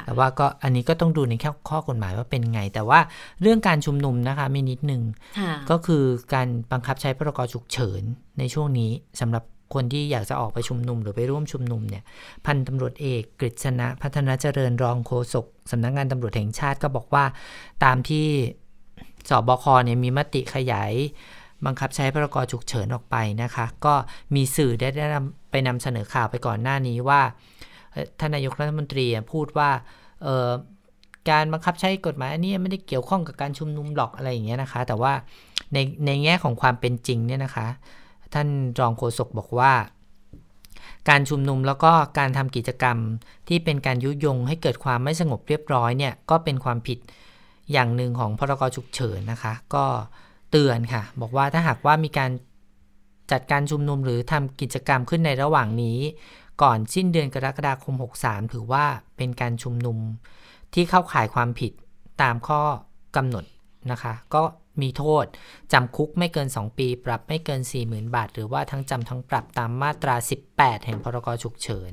[0.06, 3.00] แต่ว่าก็อันนี้ก็ต้องดูในแค่ข้อกฎหมายว่าเป็นไง แต่ว่า
[3.42, 5.02] เรื่องการชุมนุมนะคะมีนิดนึง
[5.70, 6.04] ก็คือ
[6.34, 8.04] การบังคับใช้พรกฉุกเฉิน
[8.40, 12.04] ในช่วงนี้สำหรับคนที่อยากจะออกไปชุมนุมหรือไปร่วมชุมนุมเนี่ย
[12.46, 17.26] พันตำรวจเอกกฤษณะพัฒนาเจริญรองโฆษกสำนักงงานตำรวจแห่งชาติก็บอกว่า
[17.84, 18.28] ตามที่
[19.30, 20.94] สบคเนี่ยมีมติขยาย
[21.66, 23.94] บังคับใช้พรกฉุกเฉินออกไปนะคะ ก็
[24.36, 25.06] มีสื่อได้ได้
[25.52, 27.22] ไปนำเสนอข่าวไปก่อนหน้านี้ว่า
[28.20, 29.70] ท่านนายกรัฐมนตรีพูดว่า
[31.30, 35.14] การบังคับใช้กฎหมายอันนี้ไม่ได้เกี่ยวข้องกับการชุมนุมหรอกอะไรอย่างเงี้ยนะคะ แต่ว่า
[35.74, 37.68] ในในแง่ของความเป็นจริงเนี่ยนะคะ
[38.34, 38.48] ท่าน
[38.80, 39.74] รองโฆษกบอกว่า
[41.10, 42.98] การชุมนุมแล้วก็การทำกิจกรรม
[43.48, 47.00] ที่เป็นการยุยงให้เกิดความไม่สงบเรียบร้อยเนี่ยก็เป็นความผิด
[47.72, 49.86] อย่างหนึ่งของพรกฉุกเฉินนะคะ ก็
[50.52, 52.32] เตือนค่ะ บอกว่าถ้าหากว่ามีการ
[53.32, 55.98] จัดการชุมนุมหรือทำกิจกรรมขึ้นในระหว่างนี้
[56.62, 58.86] ก่อนสิ้นเดือนกรกฎาคม 63 ถือว่า
[59.18, 59.98] เป็นการชุมนุม
[60.74, 61.72] ที่เข้าข่ายความผิด
[62.22, 62.62] ตามข้อ
[63.16, 63.46] กำหนด
[63.92, 64.44] นะคะ ก็
[64.82, 65.26] มีโทษ
[65.74, 70.16] จำคุกไม่เกิน 2 ปี ปรับไม่เกิน 40,000 บาท หรือว่าทั้งจำทั้งปรับตามมาตรา
[70.52, 71.92] 18 แห่งพรกฉุกเฉิน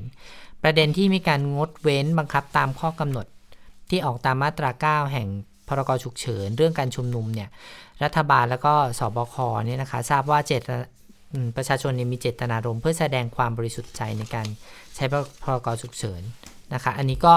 [0.63, 3.27] ประเด็นที่มีการงดเว้นบังคับตามข้อกำหนด
[3.89, 5.29] ที่ออกตามมาตรา 9 แห่ง
[5.69, 7.49] พรกฉุกเฉินเรื่องการชุมนุมเนี่ย
[8.03, 10.61] รัฐบาลแล้วก็สบคเนี่ยนะคะทราบว่าเจต
[11.57, 14.47] ประชาชนมีเจตนารมณ์เพื่อแสดงความบริสุทธิ์ใจในการ
[14.95, 15.05] ใช้
[15.43, 16.21] พรกฉุกเฉิน
[16.73, 17.35] นะคะอันนี้ก็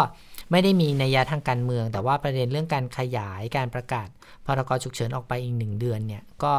[0.51, 4.09] ไม่ได้มีนัยยะทางการเมือง แต่ว่าประเด็นเรื่องการขยายการประกาศ
[4.47, 6.55] พรกฉุกเฉินออกไปอีกหนึ่งเดือนเนี่ยก็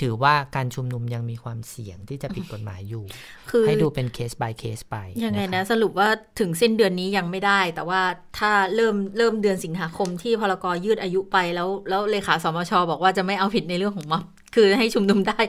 [0.00, 3.04] ถือว่าการชุมนุมยังมีความเสี่ยงที่จะผิดกฎหมายอยู่
[3.50, 6.08] คือให้ดูเป็นเคส by เคสไป ยังไงนะสรุปว่า
[6.40, 8.00] ถึงสิ้นเดือนนี้ยังไม่ได้ แต่ว่า
[8.38, 14.22] ถ้าเริ่มเริ่มเดือนสิงหาคมที่พลกรยืดอายุไปแล้ว แล้วเลขาสมชบอกว่าจะไม่เอาผิดในเรื่องของม็อบ
[14.54, 15.40] คือให้ชุมนุมได้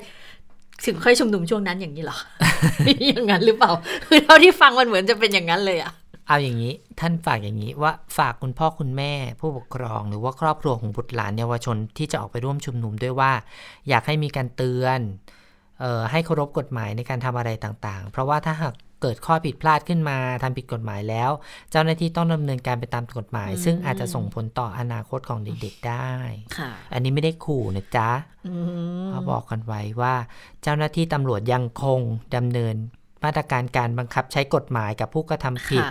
[0.86, 2.18] ถึงค่อยชุมนุมช่วงนั้นอย่างนี้หรอ
[3.08, 3.72] อย่างนั้นหรือเปล่า
[4.08, 5.94] คือเท่าที่ฟังมันเหมือนจะเป็นอย่างนั้นเลยอะ
[6.28, 13.32] เอาอย่างนี้ท่านฝากอย่างนี้ว่าฝากคุณพ่อคุณแม่ ผู้ปกครอง หรือว่าครอบครัวของบุตรหลานเยาวชนที่จะออกไปร่วมชุมนุมด้วยว่า
[13.90, 15.00] อยากให้มีการเตือน
[15.84, 21.32] ออให้เคารพกฎหมายในการทำอะไรต่างๆ เพราะว่าถ้าหากเกิดข้อผิดพลาดขึ้นมาทำผิดกฎหมายแล้ว
[21.72, 26.12] เจ้าหน้าที่ต้องดำเนินการไปตามกฎหมาย ซึ่งอาจจะส่งผลต่ออนาคตของเด็กๆได้
[26.94, 28.10] อันนี้ไม่ได้ขู่นะจ๊ะ
[29.10, 30.16] เขาบอกกันไว้ว่า
[30.64, 32.00] เจ้าหน้าที่ตำรวจยังคง
[32.36, 32.76] ดำเนิน
[33.24, 35.84] มาตรการการบังคับใช้กฎหมายกับผู้กระทำผิด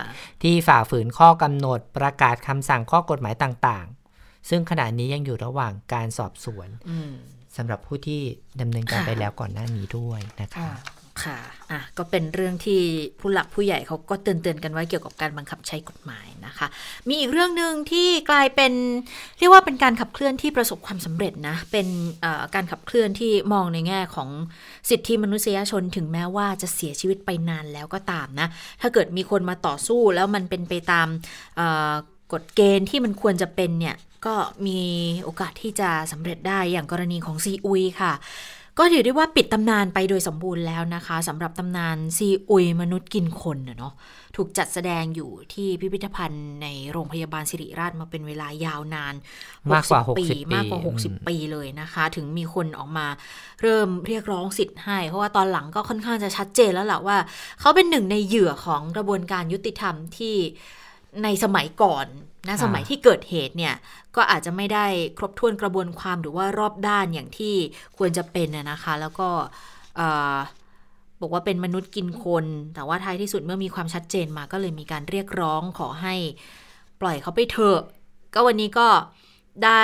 [0.43, 6.69] ที่ฝ่าฝืนข้อกำหนดประกาศคำสั่งข้อกฎหมายต่างๆ ซึ่งขณะนี้ยังอยู่ระหว่างการสอบสวน
[7.57, 8.21] สำหรับผู้ที่
[8.61, 10.69] ดำเนินการไปแล้วก่อนหน้านี้ด้วยนะคะ
[11.25, 11.39] ค่ะ
[11.71, 12.81] อะก็เป็นเรื่องที่
[13.19, 16.67] ผู้หลักผู้ใหญ่เขาก็เตือนเตือนกันไว้เกี่ยวกับการบังคับใช้กฎหมายนะคะ
[17.07, 18.73] มีอีกเรื่องหนึ่งที่กลายเป็น
[19.39, 21.87] เรียกว่าเป็นการขับเคลื่อนที่ประสบความสำเร็จนะ เป็น
[22.55, 24.29] การขับเคลื่อนที่มองในแง่ของ
[24.89, 28.47] สิทธิมนุษยชนถึงแม้ว่าจะเสียชีวิตไปนานแล้วก็ตามนะ
[28.81, 31.07] ถ้าเกิดมีคนมาต่อสู้แล้วมันเป็นไปตาม
[32.33, 33.95] กฎเกณฑ์ที่มันควรจะเป็นเนี่ย
[34.25, 34.35] ก็
[34.67, 34.79] มี
[35.23, 38.13] โอกาสที่จะสำเร็จได้อย่างกรณีของซีอุยค่ะ
[38.77, 43.93] ก็ถือได้ว่าปิดตำนานไปโดยสมบูรณ์แล้วนะคะสำหรับตำนานซีอุยมนุษย์กินคนเนาะ
[44.35, 49.13] ถูกจัดแสดงอยู่ที่พิพิธภัณฑ์ในโรงพยาบาลสิริราชมาเป็นเวลายาวนาน
[49.73, 53.07] มากกว่า60 60ปีมากกว่า 60 ปีเลยนะคะ ถึงมีคนออกมา
[53.61, 57.17] เริ่มเรียกร้องสิทธิ์ให้ เพราะว่าตอนหลังก็ค่อนข้างจะชัดเจนแล้วแหละว่า
[57.59, 60.35] เขาเป็นหนึ่งในเหยื่อของกระบวนการยุติธรรมที่
[61.23, 62.05] ในสมัยก่อน
[62.47, 63.75] นะสมัยที่เกิดเหตุเนี่ย
[64.15, 64.85] ก็อาจจะไม่ได้
[65.17, 67.55] ครบถ้วนกระบวนความหรือว่ารอบด้านอย่างที่
[67.97, 69.29] ควรจะเป็นน่ะนะคะ แล้วก็
[69.95, 70.37] เอ่อ
[71.21, 76.15] บอกว่าเป็นมนุษย์กินคน แต่ว่าท้ายที่สุดเมื่อมีความชัดเจนมาก็เลยมีการเรียกร้องขอให้
[77.01, 77.79] ปล่อยเขาไปเถอะ
[78.33, 78.87] ก็วันนี้ก็
[79.65, 79.83] ได้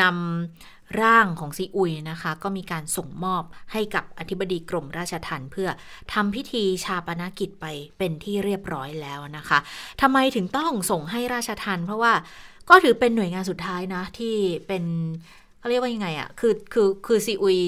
[0.00, 5.68] นำ ร่างของซีอุยนะคะ ก็มีการส่งมอบให้กับอธิบดีกรมราชทัณฑ์เพื่อ
[6.12, 7.66] ทำพิธีชาปนกิจไป
[7.98, 9.58] เป็นที่เรียบร้อยแล้วนะคะ
[10.00, 12.12] ทำไมถึงต้องส่งให้ราชทัณฑ์เพราะว่า
[12.68, 14.34] ก็ถือเป็นหน่วยงานสุดท้ายนะ ที่
[14.66, 14.84] เป็น
[15.58, 17.58] เขาเรียกว่ายังไงอะ่ะคือคือคือซีอุย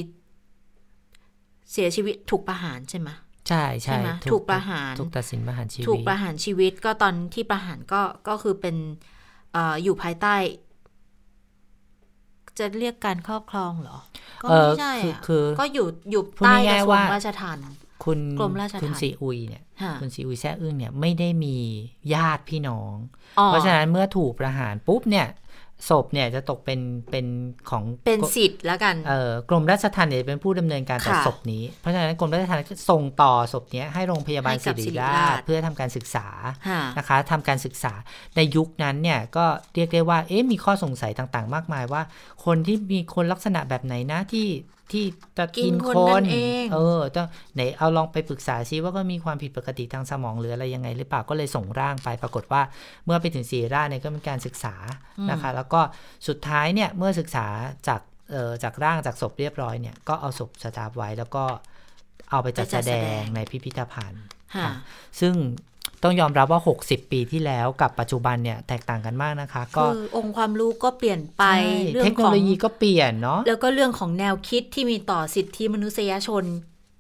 [1.72, 3.08] เสียชีวิตถูกประหารใช่ไหม
[3.48, 8.76] ใช่ใช่ใช่ไหมถูกประหารถูกตัดสินประหารชีวิต ถูกประหารชีวิตก็ตอนที่ประหารก็ก็คือเป็น
[9.52, 10.34] เอออยู่ภายใต้
[12.58, 13.98] จะเรียกการครอบครองเหรอ
[14.42, 17.68] ก็เออไม่ใช่คืออะคือก็อยู่อยู่พูดใต้กง่ายระๆทรวงว่าราชทัณฑ์
[18.04, 21.56] คุณกรมราชทัณฑ์คุณซีอุยเนี่ยค่ะคุณซีอุยแซ่อึ้งเนี่ยไม่ได้มี
[22.14, 22.94] ญาติพี่น้อง
[23.38, 25.26] อ๋อเพราะฉะนั้นเมื่อถูกประหารปุ๊บเนี่ย
[25.88, 27.26] ศพเนี่ยจะตกเป็นเป็น
[27.70, 36.26] ของเป็นสิทธิ์แล้วกันเอ่อกรมราชทัณฑ์เนี่ยเป็นผู้ดำเนินการต่อค่ะศพนี้ เพราะฉะนั้นกรมราชทัณฑ์ก็ส่งต่อศพเนี้ยให้โรงพยาบาลให้กัศิบริศิริราราชชเพื่อทำการศึกษา
[36.68, 37.92] ค่ะนะคะทำการศึกษา
[38.36, 42.02] ในยุคนั้นเนี่ยก็เรียกได้ว่าเอ๊ะมีข้อสงสัยต่างๆ มากมายว่า
[42.44, 44.46] คนที่มีคนลักษณะแบบไหนนะที่
[44.92, 45.04] ที่
[45.38, 52.62] จะกิกินนคคนนั่นนเองเออต้องไหนเอาลองไปปรึกษาซิว่าก็มีความผิดปกติทางสมองหรืออะไรยังไง หรือเปล่าก็เลยส่งร่างไปปรากฏว่า
[53.04, 54.74] เมื่อไปถึงศิริราชเนี่ยก็มีการศึกษา
[55.30, 55.80] นะคะ แล้วก็
[56.28, 57.46] สุดท้ายเนี่ยเมื่อศึกษา
[57.88, 61.44] จากเอ่อจากร่างจากศพเรียบร้อยเนี่ยก็เอาศพสตาร์ฟไว้แล้วก็
[62.30, 64.24] เอาไปจัดไปจัแสดแสดดงงในพิพิธภัณฑ์
[64.56, 64.72] ค่ะค่ะ
[65.20, 65.34] ซึ่ง
[66.02, 76.44] ต้องยอมรับว่า 60 ปีที่แล้วกับปัจจุบันเนี่ยแตกต่างกันมากนะคะ ก็คือองค์ความรู้ก็เปลี่ยนไปใช่เรื่อเทงคโนของโลยีก็เปลี่ยนเนาะแล้วก็เรื่องของแนวคิดที่มีต่อสิทธิมนุษยชน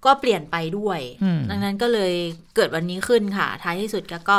[0.06, 2.14] ก็เปลี่ยนไปด้วยอืมดังนั้นก็เลย
[2.56, 4.38] เกิดวันนี้ขึ้นค่ะ ท้ายที่สุดก็ก็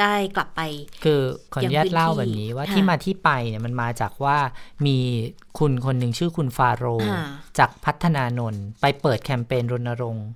[0.00, 0.60] ได้กลับไป
[1.04, 1.20] คือ
[1.52, 4.36] ขออนุญาตเล่าอย่างพื้นที่แบบนี้ว่าค่ะที่มาที่ไปเนี่ยมันมาจากว่า
[4.86, 4.98] มี
[5.58, 7.24] คุณคนหนึ่งชื่อคุณฟาโรห์ค่ะ
[7.58, 10.28] จากพัฒนานนท์ไปเปิดแคมเปญรณรงค์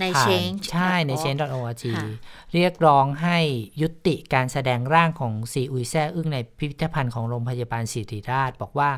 [0.00, 2.06] ในผ่าเชนงใช่ใน org change.org ค่ะ
[2.54, 3.38] เรียกร้องให้
[3.82, 8.90] ยุติการแสดงร่างของซีอุยแซ่อึ้งในพิพิธภัณฑ์ของโรงพยาบาลศิริราช บอกว่า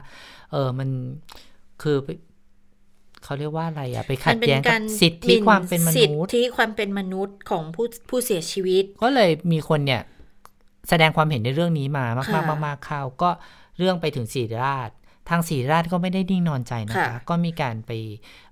[0.52, 0.88] เออมัน
[1.82, 2.08] คือไป
[3.24, 10.02] เขาเรียกว่าอะไรอะไปขัดแย้งกับสิทธิความเป็นมสิทนุษย์ธิความเป็นมนุษย์ของผู้ผู้เสียชีวิต ก็เลยมีคนเนี่ย
[10.88, 13.30] แสดงความเห็นในเรื่องนี้มามากค่ะมากมากๆเข้าก็
[13.78, 14.90] เรื่องไปถึงศรีราช
[15.28, 17.90] ทางศรีราชก็ไม่ได้นิ่งนอนใจนะคะค่ะก็มีการไป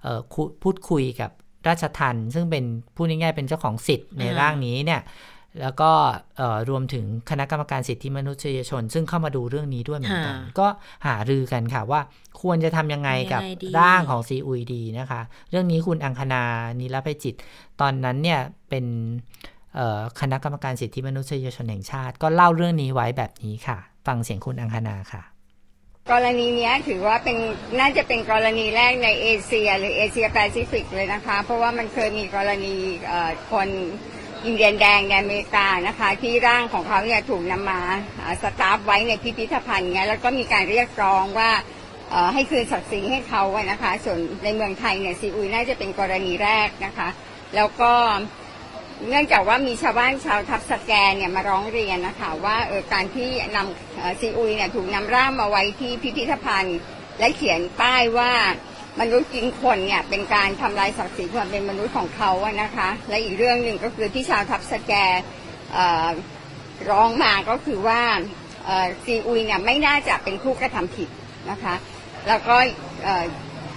[0.03, 1.31] เอ่อคุพูดคุยกับ
[1.69, 5.03] ราชทันซึ่งเป็นพูดง่ายๆเป็นเจ้าของสิทธิ์ในร่างนี้เนี่ย
[5.61, 5.91] แล้วก็
[6.37, 10.67] เอ่อรวมถึงคณะกรรมการสิทธิมนุษยชน ซึ่งเข้ามาดูเรื่องนี้ด้วยเหมือนกันค่ะก็
[11.07, 12.01] หารือกันค่ะว่า
[12.43, 16.43] ควรจะทำยังไงกับยังไงดีร่างของซีอุยดีนะคะ เรื่องนี้คุณอังคณา
[16.81, 17.35] นีละไพจิตร
[17.81, 18.85] ตอนนั้นเนี่ยเป็น
[19.75, 25.23] เอ่อคณะกรรมการสิทธิมนุษยชนแห่งชาติ ก็เล่าเรื่องนี้ไว้แบบนี้ค่ะ ฟังเสียงคุณอังคณาค่ะ
[26.13, 27.37] กรณีนี้ถือว่าเป็น
[27.81, 32.75] น่าจะเป็นกรณีแรกในเอเชีย หรือเอเชียแปซิฟิกเลยนะคะ เพราะว่ามันเคยมีกรณี
[33.53, 33.69] คน
[34.45, 37.81] อินเดียนแดงในอเมริกานะคะ ที่ร่างของเขาเนี่ยถูกนำมา
[38.21, 41.51] อ่าสตาร์ฟไว้ในพิพิธภัณฑ์เงี้ยแล้วก็มีการเรียกร้องว่า
[42.35, 47.09] ให้คืนศักดิ์ศรีให้เขาอะนะคะ ส่วนในเมืองไทยเนี่ยซีอุยน่าจะเป็นกรณีแรกนะคะ
[47.57, 47.93] แล้วก็
[49.09, 56.79] เนื่องจากว่ามีชาวบ้านชาวทับสแกนเนี่ยมาร้องเรียนนะคะว่าเออการที่นำซีอุยเนี่ยถูกนำร่างมาไว้ที่พิพิธภัณฑ์
[57.19, 58.33] และเขียนป้ายว่า
[59.01, 64.93] มนุษย์กินคนเนี่ยเป็นการทำลายศักดิ์ศรีความเป็นมนุษย์ของเขาอะนะคะ และอีกเรื่องหนึ่งก็คือที่ชาวทับสแก
[66.91, 68.01] ร้องมาก็คือว่า
[69.05, 71.09] ซีอุยเนี่ยไม่น่าจะเป็นผู้กระทำผิด
[71.51, 71.75] นะคะ
[72.29, 72.57] แล้วก็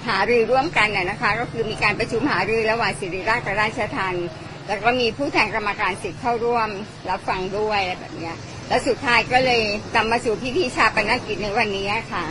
[0.07, 4.27] หารือร่วมกันน่ะนะคะ ก็คือมีการประชุมหารือระหว่างศิริราชกับราชทัณฑ์
[4.67, 6.69] แล้วก็มีผู้แทนกรรมการสิทธิ์เข้าร่วม
[7.09, 8.35] รับฟังด้วยอะไรแบบเนี้ย
[8.67, 9.61] และสุดท้ายก็เลย
[9.95, 12.23] นำมาสู่พิธีชาปนกิจในวันนี้ค่ะ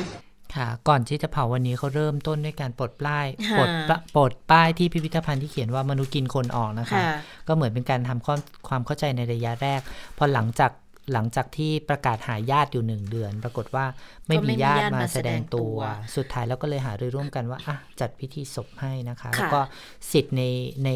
[0.55, 7.09] ค่ะก่อนที่จะเผาวันนี้เขาเริ่มต้นด้วยการปลดป้ายค่ะปลดปะปลดป้ายที่พิพิธภัณฑ์ที่เขียนว่ามนุษย์กินคนออกนะคะค่ะ
[7.49, 9.81] ก็เหมือนเป็นการทำความความเข้าใจในระยะแรก
[10.19, 10.73] พอหลังจาก
[11.13, 13.85] หลังจากที่ประกาศหาญาติอยู่หนึ่งเดือน ปรากฏว่า
[14.27, 19.61] ไม่ก็ไม่มีมีญาติญาติมามาแสดงตัวแสดงตัว สุดท้ายแล้วก็เลยหารือร่วมกันว่าอะจัดพิธีศพให้นะคะค่ะแล้วก็
[20.13, 20.43] สิทธิ์ใน
[20.85, 20.91] ใน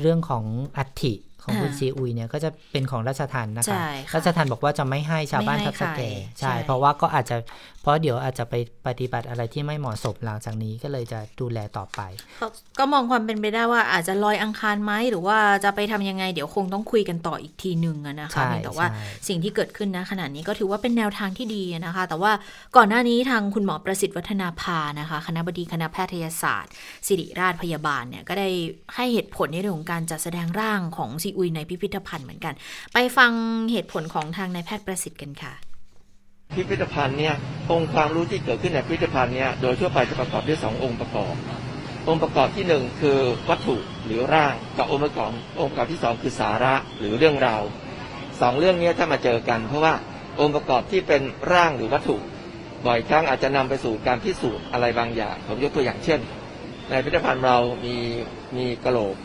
[0.00, 0.44] เรื่องของ
[0.76, 1.14] อัฐิ
[1.44, 6.04] ของคุณซีอุยเนี่ยก็จะเป็นของราชทันนะใช่คะค่ะราชทันบอกว่าจะไม่ให้ชาวบ้านไม่ให้ทับสแกใคร
[6.38, 7.36] ใช่ใช่ เพราะว่าก็อาจจะ
[7.82, 8.54] เพราะเดี๋ยวอาจจะไป
[8.86, 12.00] ปฏิบัติอะไรที่ไม่เหมาะสมหลังจากนี้ก็เลยจะดูแลต่อไป
[12.40, 12.46] ก็
[12.78, 22.32] ก็มองความเป็นไปได้ว่าอาจจะลอยอังคารไหมหรือว่าจะไปทำยังไงเดี๋ยวคงต้องคุยกันต่ออีกทีหนึ่งอะนะคะใช่เพียงแต่ว่าใช่สิ่งที่เกิดขึ้นนะขณะนี้ก็ถือว่าเป็นแนวทางที่ดีนะคะ แต่ว่า
[22.76, 26.72] ก่อนหน้านี้ทางคุณหมอประสิทธิ์วัฒนาภานะคะคณะบดีคณะแพทยศาสตร์
[27.06, 28.48] ศิริราชพยาบาลเนี่ยก็ได้
[28.94, 32.54] ให้เหตุผลในเรื่องของการจัดแสดงร่างของซีอุยในพิพิธภัณฑ์เหมือนกัน
[32.92, 33.30] ไปฟัง
[33.72, 35.52] เหตุผลของทางนายแพทย์ประสิทธิ์กันค่ะ
[36.56, 37.34] พิพิธภัณฑ์เนี่ย
[37.70, 41.34] องค์ความรู้ที่เกิดขึ้นในพิพิธภัณฑ์เนี่ยโดยทั่วไปจะประกอบด้วยสององค์ประกอบ
[42.08, 43.18] องค์ประกอบที่หนึ่งคือ
[43.48, 43.76] วัตถุ
[44.06, 45.30] หรือร่างกับองค์ประกอบ
[45.60, 47.62] องค์ประกอบที่สองคือสาระหรือเรื่องราว
[48.40, 49.94] สองเรื่องนี้ถ้ามาเจอกัน เพราะว่า
[50.40, 51.22] องค์ประกอบที่เป็น
[51.52, 52.16] ร่างหรือวัตถุ
[52.86, 56.20] บ่อยครั้งอาจจะนำไปสู่การพิสูจน์อะไรบางอย่าง ผมยกตัวอย่างเช่น
[56.90, 57.96] ในพิพิธภัณฑ์เรามี
[58.56, 59.16] มีกระโหลก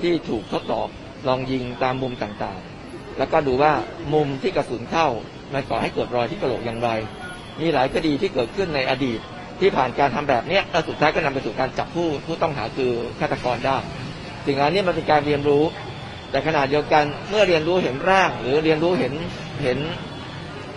[0.00, 0.88] ที่ถูกทดสอบ
[1.26, 3.72] ลองยิงตามมุมต่างๆ แล้วก็ดูว่า
[4.14, 5.06] มุมที่กระสุนเข้า
[5.52, 6.90] มันก่อให้เกิดรอยที่กระโหลกอย่างไร
[7.60, 9.20] มีหลายคดีที่เกิดขึ้นในอดีต
[9.60, 13.76] ที่ผ่านการทำแบบเนี้ยแล้วสุดท้ายก็นำไปสู่การจับผู้ผู้ต้องหาคือฆาตกรได้
[14.46, 15.64] สิ่งเหล่านี้มันเป็นการเรียนรู้
[16.30, 19.12] แต่ขณะเดียวกันเมื่อเรียนรู้เห็นร่าง หรือเรียนรู้เห็น
[19.62, 19.78] เห็น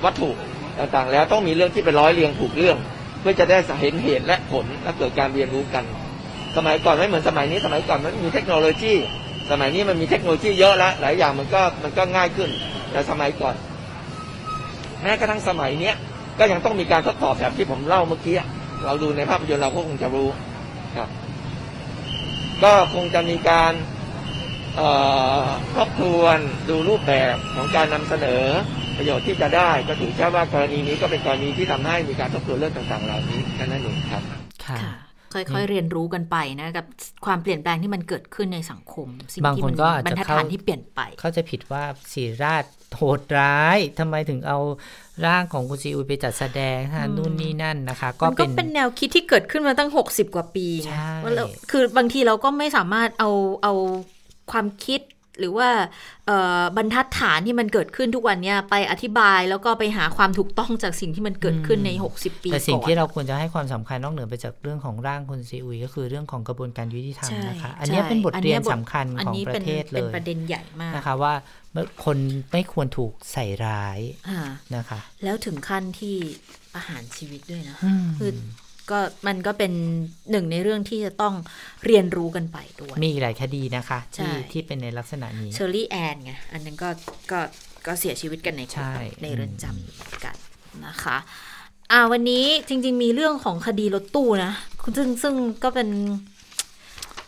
[0.03, 0.31] วัตถุ
[0.79, 2.77] ต่างๆ แล้วต้องมีเรื่องที่เป็นร้อยเรียงถูกเรื่อง
[3.19, 5.83] เพื่อจะได้เห็นเหตุและผลและเกิดการเรียนรู้กัน
[6.57, 8.93] สมัยก่อนไม่เหมือนสมัยนี้สมัยก่อนมันมีเทคโนโลยี
[9.51, 12.49] สมัยนี้มันมีเทคโนโลยีเยอะแล้วหลายอย่างมันก็มันก็ง่ายขึ้น
[12.91, 13.55] แต่สมัยก่อน
[15.01, 15.95] แม้กระทั่งสมัยเนี้ย
[16.39, 18.35] ก็ยังต้องมีการทดสอบแบบที่ผมเล่าเมื่อกี้
[18.85, 20.29] เราดูในภาพยนตร์เราก็คงจะรู้
[20.97, 21.09] ครับ
[22.63, 23.73] ก็คงจะมีการ
[24.75, 24.89] เอ่
[25.43, 25.45] อ
[25.75, 26.37] ทบทวน
[26.69, 28.43] ดูรูปแบบของการนำเสนอ
[28.97, 34.23] ประโยชน์ที่จะได้ ก็ถือแค่ว่ากรณีนี้ก็เป็นกรณีที่ทำให้มีการทบทวนเรื่องต่างๆ เหล่านี้แค่นั้นเองครับ
[34.65, 35.00] ค่ะ
[35.33, 36.85] ค่ะค่อยๆเรียนรู้กันไปนะกับ
[37.25, 42.63] ความเปลี่ยนแปลงที่มันเกิดขึ้นในสังคม สิ่งบางที่คนมันก็อาจบรจะรทัดเข้าฐานที่เปลี่ยนไป เขาใจะผิดว่าศิริราช
[42.97, 44.59] โหดร้ายทำไมถึงเอา
[45.25, 53.29] ร่างของคุณซีอุยไปจัดแสดงฮะนู่นนี่นั่นนะคะ ก็มันก็เป็นเป็นแนวคิดที่เกิดขึ้นมาตั้ง 60 กว่าปีไงใช่ว่าเราคือบางทีเราก็ไม่สามารถเอา
[53.63, 53.73] เอา
[54.51, 55.01] ความคิด
[55.39, 55.69] หรือว่า
[56.27, 71.33] เอ่อบรรทัดฐานที่มันเกิดขึ้นทุกวันเนี้ยไปอธิบายแล้วก็ไปหาความถูกต้องจากสิ่งที่มันเกิดขึ้นใน 60 ปีแต่สิ่งก่อนที่เราควรจะให้ความสำคัญนอกเหนือไปจากเรื่องของร่างคุณซีอุยก็คือเรื่องของกระบวนการยุติธรรมใช่นะคะ อันนี้เป็นบทเรียนสำคัญอันของนี้ปป็นระเทศเลเป็นยประเด็นใหญ่มากนะคะว่า
[72.05, 72.17] คน
[72.51, 74.41] ไม่ควรถูกใส่ร้ายอ่า
[74.75, 76.15] นะคะ แล้วถึงขั้นที่
[76.73, 78.31] ประหารชีวิตด้วยนะอืมคือ
[78.91, 79.71] ก็มันก็เป็น
[80.31, 81.33] หนึ่งในเรื่องที่จะต้อง
[81.85, 86.89] เรียนรู้กันไปด้วย มีอีกหลายคดีนะคะใช่ที่ที่เป็นในลักษณะนี้เชอรี่แอนไงอันนั้นก็
[87.31, 87.39] ก็
[87.87, 90.35] ก็เสียชีวิตกันในคุกใช่ในเรือนจำเหมือนกัน
[90.85, 91.17] นะคะ
[91.91, 94.53] อ่าวันนี้จริง ๆ มีเรื่องของคดีรถตู้นะ
[94.97, 95.33] ซึ่งซึ่ง
[95.63, 95.89] ก็เป็น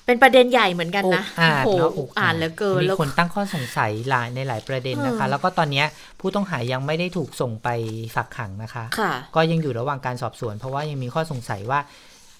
[0.06, 5.86] เป็นประเด็นใหญ่เหมือนกันนะอ่านโอ้โหเนาะอุกอ่านเหลือเกินมีแล้วคนตั้งข้อสงสัยหลายในหลายประเด็นนะคะเออแล้วก็ตอนเนี้ย
[6.20, 7.70] ผู้ต้องหายังไม่ได้ถูกส่งไป
[8.16, 11.80] ฝากขังนะคะค่ะก็ยังอยู่ระหว่างการสอบสวน เพราะว่ายังมีข้อสงสัยว่า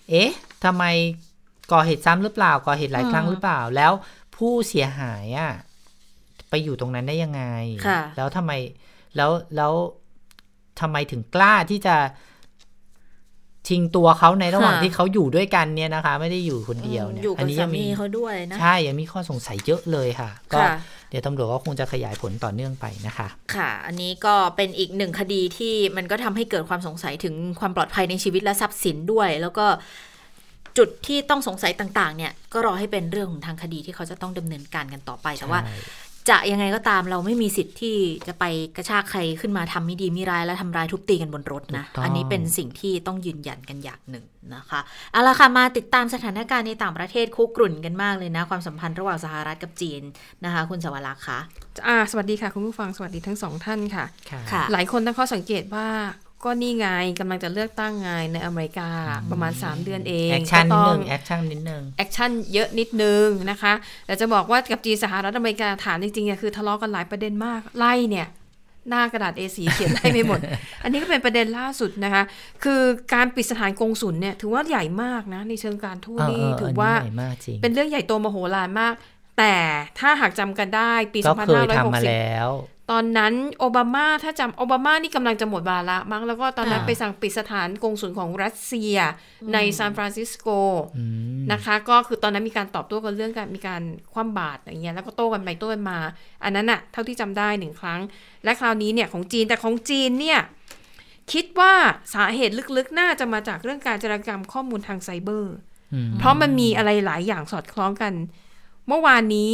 [0.10, 0.32] เอ๊ะ
[0.64, 0.84] ทำไม
[1.72, 3.92] ก่อเหตุซ้ำหรือเปล่าก่อเหตุหลายครั้งอืมหรือเปล่า แล้ว
[4.36, 5.52] ผู้เสียหายอะ
[6.50, 7.44] ไปอยู่ตรงนั้นได้ยังไง
[7.88, 8.52] ค่ะแล้วทำไม
[9.16, 9.74] แล้วแล้ว
[10.82, 11.96] ทำไมถึงกล้าที่จะ
[13.68, 20.76] ชิงตัวเขาในระหว่างค่ะที่เขาอยู่ด้วยกันเนี่ยนะคะ ไม่ได้อยู่คนเดียวเนี่ยอยู่กับนี้สายังมีเขาด้วยนะใช่ยังมีข้อสงสัยเยอะเลยค่ะ ก็ค่ะ
[21.10, 29.66] เดี๋ยวตำรวจก็คงจะขยายผลต่อเนื่องไปนะคะ ค่ะ อันนี้ก็เป็นอีกหนึ่งคดีที่มันก็ทำให้เกิดความสงสัยถึงความปลอดภัยในชีวิตและทรัพย์สินด้วย แล้วก็
[30.78, 35.76] จุดที่ต้องสงสัยต่าง ๆ เนี่ย ก็รอให้เป็นเรื่องของทางคดีที่เขาจะต้องดำเนินการกันต่อไป แต่ว่าใช่
[36.30, 37.96] จะยังไงก็ตามเราไม่มีสิทธิ์ที่
[38.28, 38.44] จะไป
[38.78, 44.80] กระชากใครขึ้นมาทำไม่ดีไม่ร้ายและทำร้ายทุบตีกันบนรถนะถูกต้องอันนี้เป็นสิ่งที่ต้องยืนยันกันอย่างหนึ่งนะคะ
[45.12, 50.02] เอาละค่ะมาติดตามสถานการณ์ในต่างประเทศคุกรุ่นกันมากเลยนะ ความสัมพันธ์ระหว่างสหรัฐกับจีน
[50.46, 51.40] นะคะ คุณสวรักษ์คะ
[51.88, 55.88] อ่าสวัสดีค่ะ คุณผู้ฟังสวัสดีทั้งสองท่านค่ะค่ะค่ะหลายคนตั้งข้อสังเกตว่า
[56.44, 56.88] ก็นี่ไง
[57.20, 58.90] กำลังจะเลือกตั้งไงในอเมริกา
[59.32, 63.74] ประมาณ 3 เดือนเองแอคชั่นนิดก็ต้นึองงแอคชั่นนิดนึงแอคชั่นเยอะนิดนึงนะคะ
[64.06, 68.28] แต่จะบอกว่ากับจีนสหรัฐอเมริกาฐานจริงๆอะคือทะเลาะกันหลายประเด็นมากไล่เนี่ย
[68.90, 70.40] หน้ากระดาษ A4 เขียนไล่ไม่หมด
[70.84, 72.24] อันนี้ก็เป็นประเด็นล่าสุดนะคะ
[72.64, 72.82] คือ
[73.14, 78.94] การปิดสถานกงสุลเนี่ยถือว่าใหญ่มากนะ ในเชิงการทูตเออนี่เออถือัอนว่านี้ใหญ่มากจริงเป็นเรื่องใหญ่โตมโหฬารมาก
[79.40, 79.56] แต่
[80.00, 82.50] ถ้าหากจำกันได้ปีก็เคยทำมา2560แล้ว
[82.92, 88.96] ตอนนั้นโอบามาถ้าจำโอบามานี่กำลังจะหมดวาระมั้งแล้วก็ตอนนั้นอ่าไปสั่งปิดสถานกงสุลของรัสเซีย
[89.54, 90.48] ในซานฟรานซิสโก
[90.98, 91.06] อื
[91.40, 93.82] มนะคะ ก็คือตอนนั้นมีการตอบโต้กันเรื่องการมีการ
[94.14, 95.98] คว่ำบาตรอย่างเงี้ยแล้วก็โต้กันไปโต้กันมา
[96.44, 98.02] อันนั้นอะเท่าที่จำได้หนึ่งครั้ง
[98.44, 100.40] และคราวนี้เนี่ยของจีนแต่ของจีนเนี่ย
[101.34, 101.74] คิดว่า
[102.14, 105.56] สาเหตุลึกๆ น่าจะมาจากเรื่องการจารกรรมข้อมูลทางไซเบอร์
[105.94, 108.14] อืมเพราะมันมีอะไรหลายอย่างสอดคล้องกัน
[108.88, 109.52] เมื่อวานนี้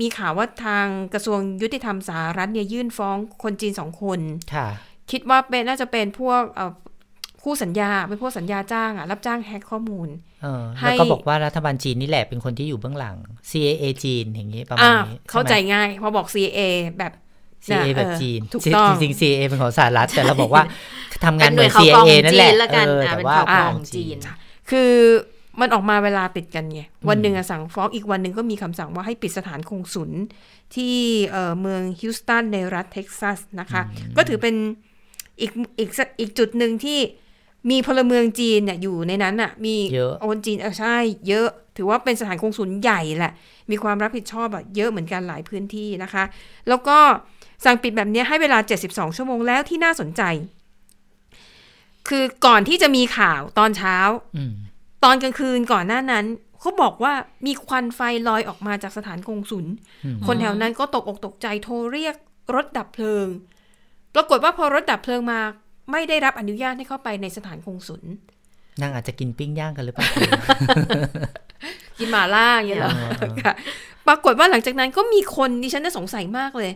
[0.00, 4.20] มีข่าวว่าทางกระทรวงยุติธรรมสหรัฐเนี่ยยื่นฟ้องคนจีนสองคน
[4.54, 4.68] ค่ะ
[5.10, 6.72] คิดว่าเป็นน่าจะเป็นพวกเอ่อ
[7.42, 10.08] คู่สัญญาเป็นพวกสัญญาจ้างอะรับจ้างแฮกข้อมูล
[10.42, 13.16] เออให้แล้วก็บอกว่ารัฐบาลจีนนี่แหละเป็นคนที่อยู่เบื้องหลัง
[13.50, 16.58] CAA จีนอย่างนี้ประมาณอ่านี้เข้าใจช่ไหมง่ายพอบอก CA
[16.98, 17.12] แบบ
[17.66, 20.64] CA น่ะแบบเออจีนถูกต้องจริงๆ CA เป็นของสหรัฐแต่เราบอกว่า
[21.24, 24.16] ทำงานเหมือนเป็นหน่วยข่าวกร CAA องนั่นแหละจีนละกันเอออ่าแต่เป็นว่าข่าวกรองของจีน
[24.70, 24.92] คือ
[25.60, 30.10] มันออกมาเวลาติดกันไงวันหนึ่งอะสั่งฟ้องอีกวันหนึ่งก็มีคำสั่งว่าให้ปิดสถานคงศุล
[30.74, 30.96] ที่
[31.30, 33.82] เอ่อเมืองฮิวสตันในรัฐเท็กซัสนะคะ
[34.16, 34.54] ก็ถือเป็น
[35.40, 36.98] อีกอีกสักอีกจุดหนึ่งที่
[37.70, 40.96] มีพลเมืองจีนเนี่ยอยู่ในนั้นอะมีเยอะคนจีนเออใช่
[41.28, 43.32] เยอะ ถือว่าเป็นสถานคงศุลใหญ่แหละ
[43.70, 46.24] มีความรับผิดชอบอะเยอะเหมือนกันหลายพื้นที่นะคะ
[46.68, 46.98] แล้วก็
[47.64, 50.22] สั่งปิดแบบนี้ให้เวลา 72 ชั่วโมงแล้วที่น่าสนใจ
[52.08, 53.96] คือก่อนที่จะมีข่าวตอนเช้า
[54.36, 54.52] อืม
[55.04, 56.24] ตอนกลางคืนก่อนหน้านั้น
[56.60, 57.12] เขาบอกว่า
[57.46, 59.66] มีควันไฟลอยออกมาจากสถานกงศุล
[60.04, 62.16] อืมคนแถวนั้นก็ตกอกตกใจโทรเรียก
[62.54, 63.26] รถดับเพลิง
[64.14, 65.40] ปรากฏว่าพอรถดับเพลิงมา
[65.92, 68.02] ไม่ได้รับอนุญาตให้เข้าไปในสถานกงศุล
[68.80, 70.08] นางอาจจะกินปิ้งย่างกันหรือเปล่า
[71.98, 73.54] กินหมาล่าอย่างเงี้ยเหรออ่าค่ะ
[74.08, 76.70] ปรากฏว่าหลังจากนั้นก็มีคนดิฉันน่าสงสัยมากเลย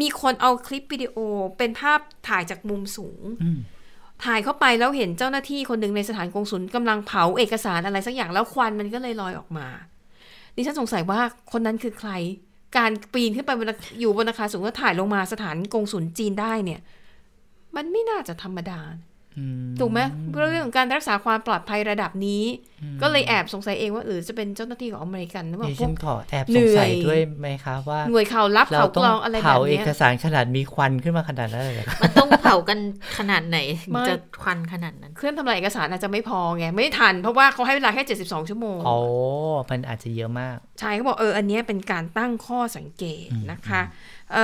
[0.00, 1.16] มีคนเอาคลิปวิดีโอ
[1.58, 3.58] เป็นภาพถ่ายจากมุมสูงอืม
[4.24, 9.66] ถ่ายเข้าไปแล้วเห็นเจ้าหน้าที่คนหนึ่งในสถานกงศุลกำลังเผาเอกสารอะไรสักอย่างแล้วควันมันก็เลยลอยออกมา
[10.56, 11.20] ดิฉันสงสัยว่า
[11.52, 12.10] คนนั้นคือใคร
[12.76, 16.80] การปีนขึ้นไปบนอยู่บนอาคารสูงแล้วถ่ายลงมาสถานกงศุลจีนได้เนี่ย
[17.76, 18.80] มันไม่น่าจะธรรมดา
[19.80, 20.00] ถูกไหม
[20.32, 22.44] เรื่องของการรักษาความปลอดภัยระดับนี้
[23.02, 32.78] ก็เลยแอบสงสัยเองว่าหรือจะเป็นเจ้าหน้าที่ของอเมริกันหรือเปล่าดิพฉัวกนขอแอบเหสนื่งอยสัยด้วยไหมคะว่าหน่วยข่าวลับเราข่าวต้กองรองอะไรแบเผาบเอเนี้ยกสารขนาดมีควันขึ้นมาขนาดนั้นเลยเหรอคะมันต้องเผากัน
[33.18, 33.58] ขนาดไหน
[33.90, 38.96] ไม่จะควันขนาดนั้น เครื่องทำลายเอกสารอาจจะไม่พอไง ไม่ทันเพราะว่าเขาให้เวลาแค่ 72 ชั่วโมงโอ้
[39.70, 43.82] มันอาจจะเยอะมากใช่เขาบอกเอออันเนี้ยเป็นการตั้งข้อสังเกตอืมนะคะ
[44.32, 44.38] เอ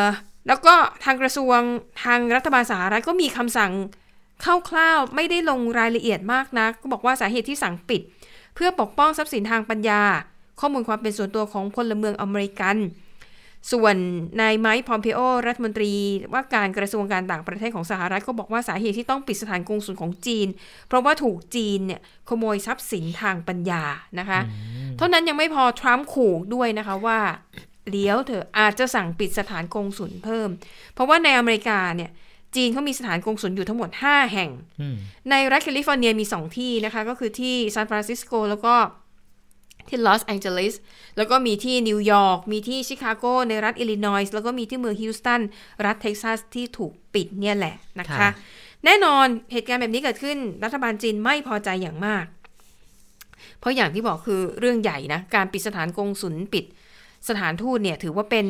[0.00, 0.02] อ
[0.48, 0.74] แล้วก็
[1.04, 1.60] ทางกระทรวง
[2.04, 3.72] ทางรัฐบาลสหรัฐก็มีคำสั่ง
[4.44, 8.02] คร่าวๆไม่ได้ลงรายละเอียดมากนะก็บอกว่าสาเหตุที่สั่งปิด
[8.54, 10.02] เพื่อปกป้องทรัพย์สินทางปัญญา
[10.60, 12.76] ข้อมูลความเป็นส่วนตัวของพลเมืองอเมริกัน
[13.72, 13.96] ส่วน
[14.40, 15.92] นายไมค์พอมเพโอรัฐมนตรี
[16.32, 20.48] ว่าการกระทรวงการต่างประเทศของสหรัฐก็บอกว่าสาเหตุที่ต้องปิดสถานกงสุลของจีน
[20.88, 23.82] เพราะว่าถูกจีนเนี่ยขโมยทรัพย์สินทางปัญญา
[24.18, 24.40] นะคะ
[24.98, 27.20] เท่านั้นยังไม่พอทรัมป์ขู่ด้วยนะคะว่า
[27.92, 30.48] เดี๋ยวเถอะอาจจะสั่งปิดสถานกงสุลเพิ่ม
[30.94, 32.10] เพราะว่าในอเมริกาเนี่ย
[32.56, 34.50] จีนเขามีสถานกงสุลอยู่ทั้งหมด 5 แห่ง
[34.80, 34.96] อืม
[35.30, 38.74] ในรัฐแคลิฟอร์เนียมี 2 ที่นะคะ ก็คือที่ซานฟรานซิสโกแล้วก็
[39.88, 40.74] ที่ลอสแองเจลิส
[41.16, 45.40] แล้วก็มีที่นิวยอร์กมีที่ชิคาโกในรัฐอิลลินอยส์แล้วก็มีที่เมืองฮิวสตัน
[45.84, 48.30] รัฐเท็กซัสที่ถูกปิดเนี่ยแหละนะคะค่ะ
[48.84, 52.24] แน่นอนเหตุการณ์แบบนี้เกิดขึ้นรัฐบาลจีนไม่พอใจอย่างมาก
[53.58, 56.64] เพราะอย่างที่บอกคือเรื่องใหญ่นะ การปิดสถานกงศุลปิด
[57.28, 58.46] สถานทูตเนี่ยถือว่าเป็น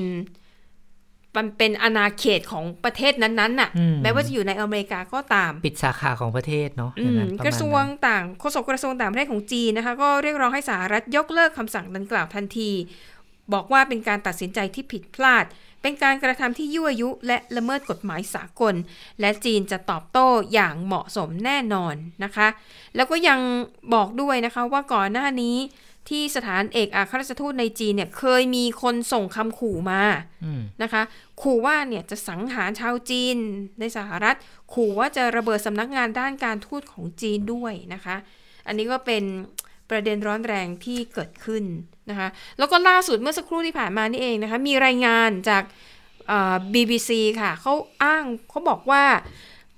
[1.36, 12.70] มันเป็นอาณาเขตของประเทศนั้นๆน่ะอืมแม้ว่าจะอยู่ในอเมริกาก็ตาม ปิดสาขาของประเทศเนาะอือย่างมนั้นปมกณระทรวงนั้นต่างโฆษกกระทรวงต่างประเทศของจีนนะคะ ก็เรียกร้องให้สหรัฐยกเลิกคำสั่งดังกล่าวทันที
[13.54, 15.44] บอกว่าเป็นการตัดสินใจที่ผิดพลาด
[15.82, 18.74] เป็นการกระทำที่ยั่วยุและละเมิดกฎหมายสากล
[19.20, 22.48] และจีนจะตอบโต้อย่างเหมาะสมแน่นอนนะคะ
[22.96, 23.40] แล้วก็ยัง
[23.94, 25.56] บอกด้วยนะคะว่าก่อนหน้านี้
[26.08, 30.02] ที่สถานเอกอัครราชทูตในจีนเนี่ยเคยมีคนส่งคำขู่มา
[30.44, 31.02] อืมนะคะ
[31.42, 33.36] ขู่ว่าเนี่ยจะสังหารชาวจีน
[33.80, 34.36] ในสหรัฐ
[34.72, 38.16] ขู่ว่าจะระเบิดสำนักงานด้านการทูตของจีนด้วยนะคะ
[38.66, 39.22] อันนี้ก็เป็น
[39.90, 41.64] ประเด็นร้อนแรงที่เกิดขึ้น
[42.10, 42.28] นะคะ
[42.58, 45.62] แล้วก็ล่าสุดเมื่อสักครู่ที่ผ่านมานี่เองนะคะ มีรายงานจาก
[46.28, 49.04] เอ่อ BBC ค่ะเขาอ้างเขาบอกว่า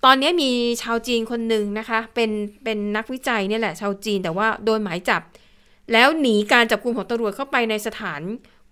[0.05, 0.51] ตอนนี้มี
[0.83, 2.31] ชาวจีนคนหนึ่งนะคะ เป็น
[2.65, 5.23] เป็นนักวิจัยเนี่ยแหละชาวจีนแต่ว่าโดนหมายจับ
[5.93, 8.21] แล้วหนีการจับกลุ่มของตำรวจเข้าไปในสถาน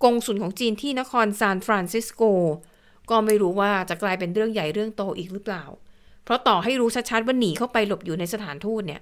[0.03, 2.23] กงสุลของจีนที่นครซานฟรานซิสโก
[3.11, 5.65] ก็ไม่รู้ว่าจะกลายเป็นเรื่องใหญ่เรื่องโตอีกหรือเปล่า
[6.25, 9.01] เพราะต่อให้รู้ชัดๆว่าหนีเข้าไปหลบอยู่ในสถานทูตเนี่ย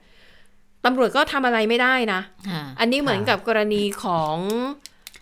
[0.84, 2.20] ตำรวจก็ทำอะไรไม่ได้นะ
[2.80, 4.36] อันนี้เหมือนกับกรณีของ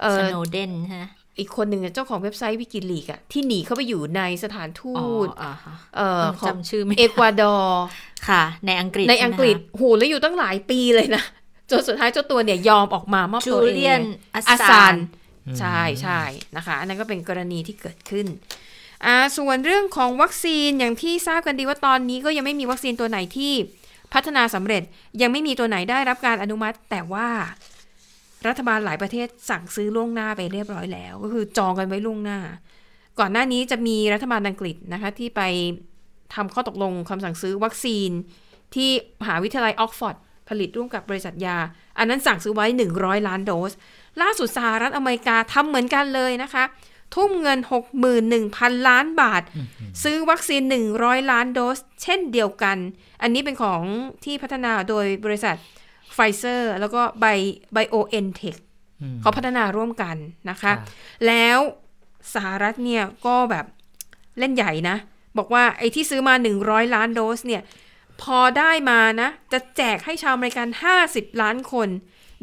[0.00, 7.82] เอสอโนเดนฮะอีกคนหนึ่งอะเจ้าของเว็บไซต์วิกิลีกอะที่หนีเข้าไปอยู่ในสถานทูอ๋อตอ่าฮะเอ่อของจำชื่อไม่ได้เอกวาดอร์
[8.28, 11.24] ค่ะ ในอังกฤษในอังกฤษใช่ไหมโหแล้วอยู่ตั้งหลายปีเลยนะ
[11.70, 14.00] จนสุดท้ายเจ้าตัวเนี่ยยอมออกมามอบคะจูตัวเองเลียน
[14.34, 14.96] อัอาสซาซานน
[15.58, 16.20] ใช่ใช่
[16.56, 18.26] นะคะ อันนั้นก็เป็นกรณีที่เกิดขึ้น
[19.04, 23.52] อ่าส่วนเรื่องของวัคซีนอย่างที่ทราบกันดีว่าตอนนี้ก็ยังไม่มีวัคซีนตัวไหนที่
[24.14, 24.82] พัฒนาสำเร็จ
[25.22, 27.28] ยังไม่มีตัวไหนได้รับการอนุมัติ แต่ว่า
[28.46, 32.38] รัฐบาลหลายประเทศสั่งซื้อล่วงหน้าไปเรียบร้อยแล้ว ก็คือจองกันไว้ล่วงหน้า
[33.18, 35.42] ก่อนหน้านี้จะมีรัฐบาลอังกฤษนะคะที่ไป
[36.34, 38.10] ทำข้อตกลงคำสั่งซื้อวัคซีน
[38.74, 38.90] ที่
[39.20, 40.16] มหาวิทยาลัยออกฟอร์ด
[40.50, 41.58] ผลิตร่วมกับบริษัทยา
[41.98, 43.72] อันนั้นสั่งซื้อไว้ 100 ล้านโดส
[44.22, 46.64] ล่าสุดสหรัฐอเมริกาทำเหมือนกันเลยนะคะ
[47.14, 47.58] ทุ่มเงิน
[48.22, 49.42] 61,000 ล้านบาท
[50.02, 50.62] ซื้อวัคซีน
[50.96, 52.76] 100 ล้านโดส เช่นเดียวกัน
[53.22, 53.82] อันนี้เป็นของ
[54.24, 55.56] ที่พัฒนาโดยบริษัท
[56.14, 57.26] ไฟเซอร์แล้วก็ไบ
[57.72, 58.56] ไบโอเอ็นเทค
[59.20, 60.16] เขาพัฒนาร่วมกัน
[60.50, 60.72] นะคะ
[61.26, 61.58] แล้ว
[62.34, 63.66] สหรัฐเนี่ยก็แบบ
[64.38, 64.96] เล่นใหญ่นะ
[65.38, 66.34] บอกว่าไอ้ที่ซื้อมา
[66.64, 67.62] 100 ล้านโดสเนี่ย
[68.22, 70.68] พอได้มานะ จะแจกให้ชาวอเมริกัน
[71.04, 71.88] 50 ล้านคน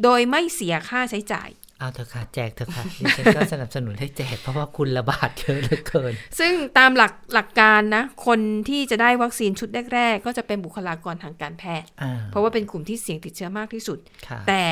[0.02, 1.48] โดยไม่เสียค่าใช้จ่าย
[1.78, 13.98] เอาเถอะค่ะแจกเถอะค่ะดิฉันก็สนับสนุนให้แจกเพราะว่าคุณระบาดเยอะเหลือเกิน ซึ่งตามหลักหลักการนะ คนที่จะได้วัคซีนชุดแรก ๆ ก็จะเป็นบุคลากรทางการแพทย์อ่าเพราะว่าเป็นกลุ่มที่เสี่ยงติดเชื้อมากที่สุด
[14.28, 14.64] ค่ะแต่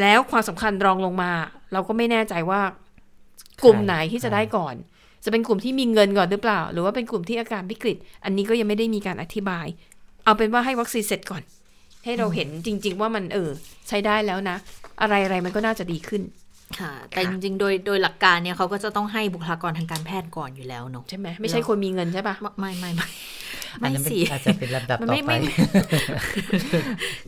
[0.00, 1.32] แล้วความสำคัญรองลงมา
[1.72, 2.60] เราก็ไม่แน่ใจว่า
[3.64, 4.74] กลุ่มไหนที่จะได้ก่อน
[5.24, 9.66] จะเป็นกลุ่มที่มีเงินก่อนหรือเปล่า หรือว่าเป็นกลุ่มที่อาการวิกฤต อันนี้ก็ยังไม่ได้มีการอธิบาย
[10.24, 11.42] เอาเป็นว่าให้วัคซีนเสร็จก่อน
[12.04, 13.50] ให้เราเห็นจริง ๆ ว่ามันเออ
[13.88, 14.56] ใช้ได้แล้วนะ
[15.00, 16.22] อะไรอะไรมันก็น่าจะดีขึ้น
[16.80, 23.08] ค่ะ แต่จริงๆ โดยโดยหลักการเนี่ยเขาก็จะต้องให้บุคลากรทางการแพทย์ก่อนอยู่แล้วเนอะใช่ไหมไม่ใช่คนมีเงินใช่ปะไม่ไม่ไม่
[23.82, 25.38] อันไม่นั้นเป็นสิอาจจะเป็นลำดับมันต่อไม่ไปไม่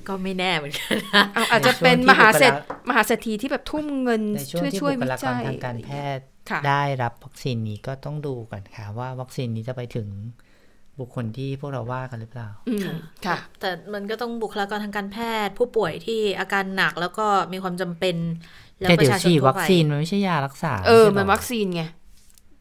[0.08, 2.54] ก็ไม่แน่เหมือนกันนะเอาอาจจะเป็นมหาเศรษฐ
[2.88, 10.08] มหาเศรษฐีที่แบบทุ่มเงินในช่วงช่วยที่ช่วยบุควิลากรจัยทางการแพทย์ค่ะได้รับวัคซีนนี้ก็ต้องดูก่อนค่ะว่าวัคซีนนี้จะไปถึง
[11.00, 12.88] บุคคลที่พวกเราว่ากันหรือเปล่าอืม
[13.26, 15.16] ค่ะ แต่มันก็ต้องบุคลากรทางการแพ
[15.46, 18.16] ทย์ ผู้ป่วยที่อาการหนักแล้วก็มีความจำเป็น
[18.80, 21.82] แล้วแต่ปเดี๋ยระวชาชนฉีดทั่ววัคไปซีนมันไม่ใช่ยารักษา เออไใช่หรมันวัคซีนไง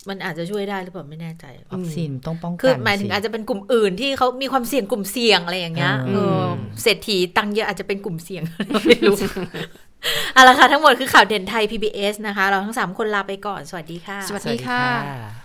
[0.09, 6.45] มันอาจจะช่วยได้หรือเปล่าไม่แน่ใจ วัคซีนต้องป้องกัน คือหมายถึงสิอาจจะเป็นกลุ่มอื่นที่เขามีความเสี่ยงกลุ่มเสี่ยงอะไรอย่างเงี้ยอืมเออ
[6.83, 8.43] เศรษฐีตังค์เยอะอาจจะเป็นกลุ่มเสี่ยง
[8.88, 9.15] ไม่รู้
[10.33, 15.44] เอาละค่ะทั้งหมดคือข่าวเด่นไทย PBS นะคะ เราทั้งสามคนลาไปก่อน สวัสดีค่ะ สวัสดีค่ะ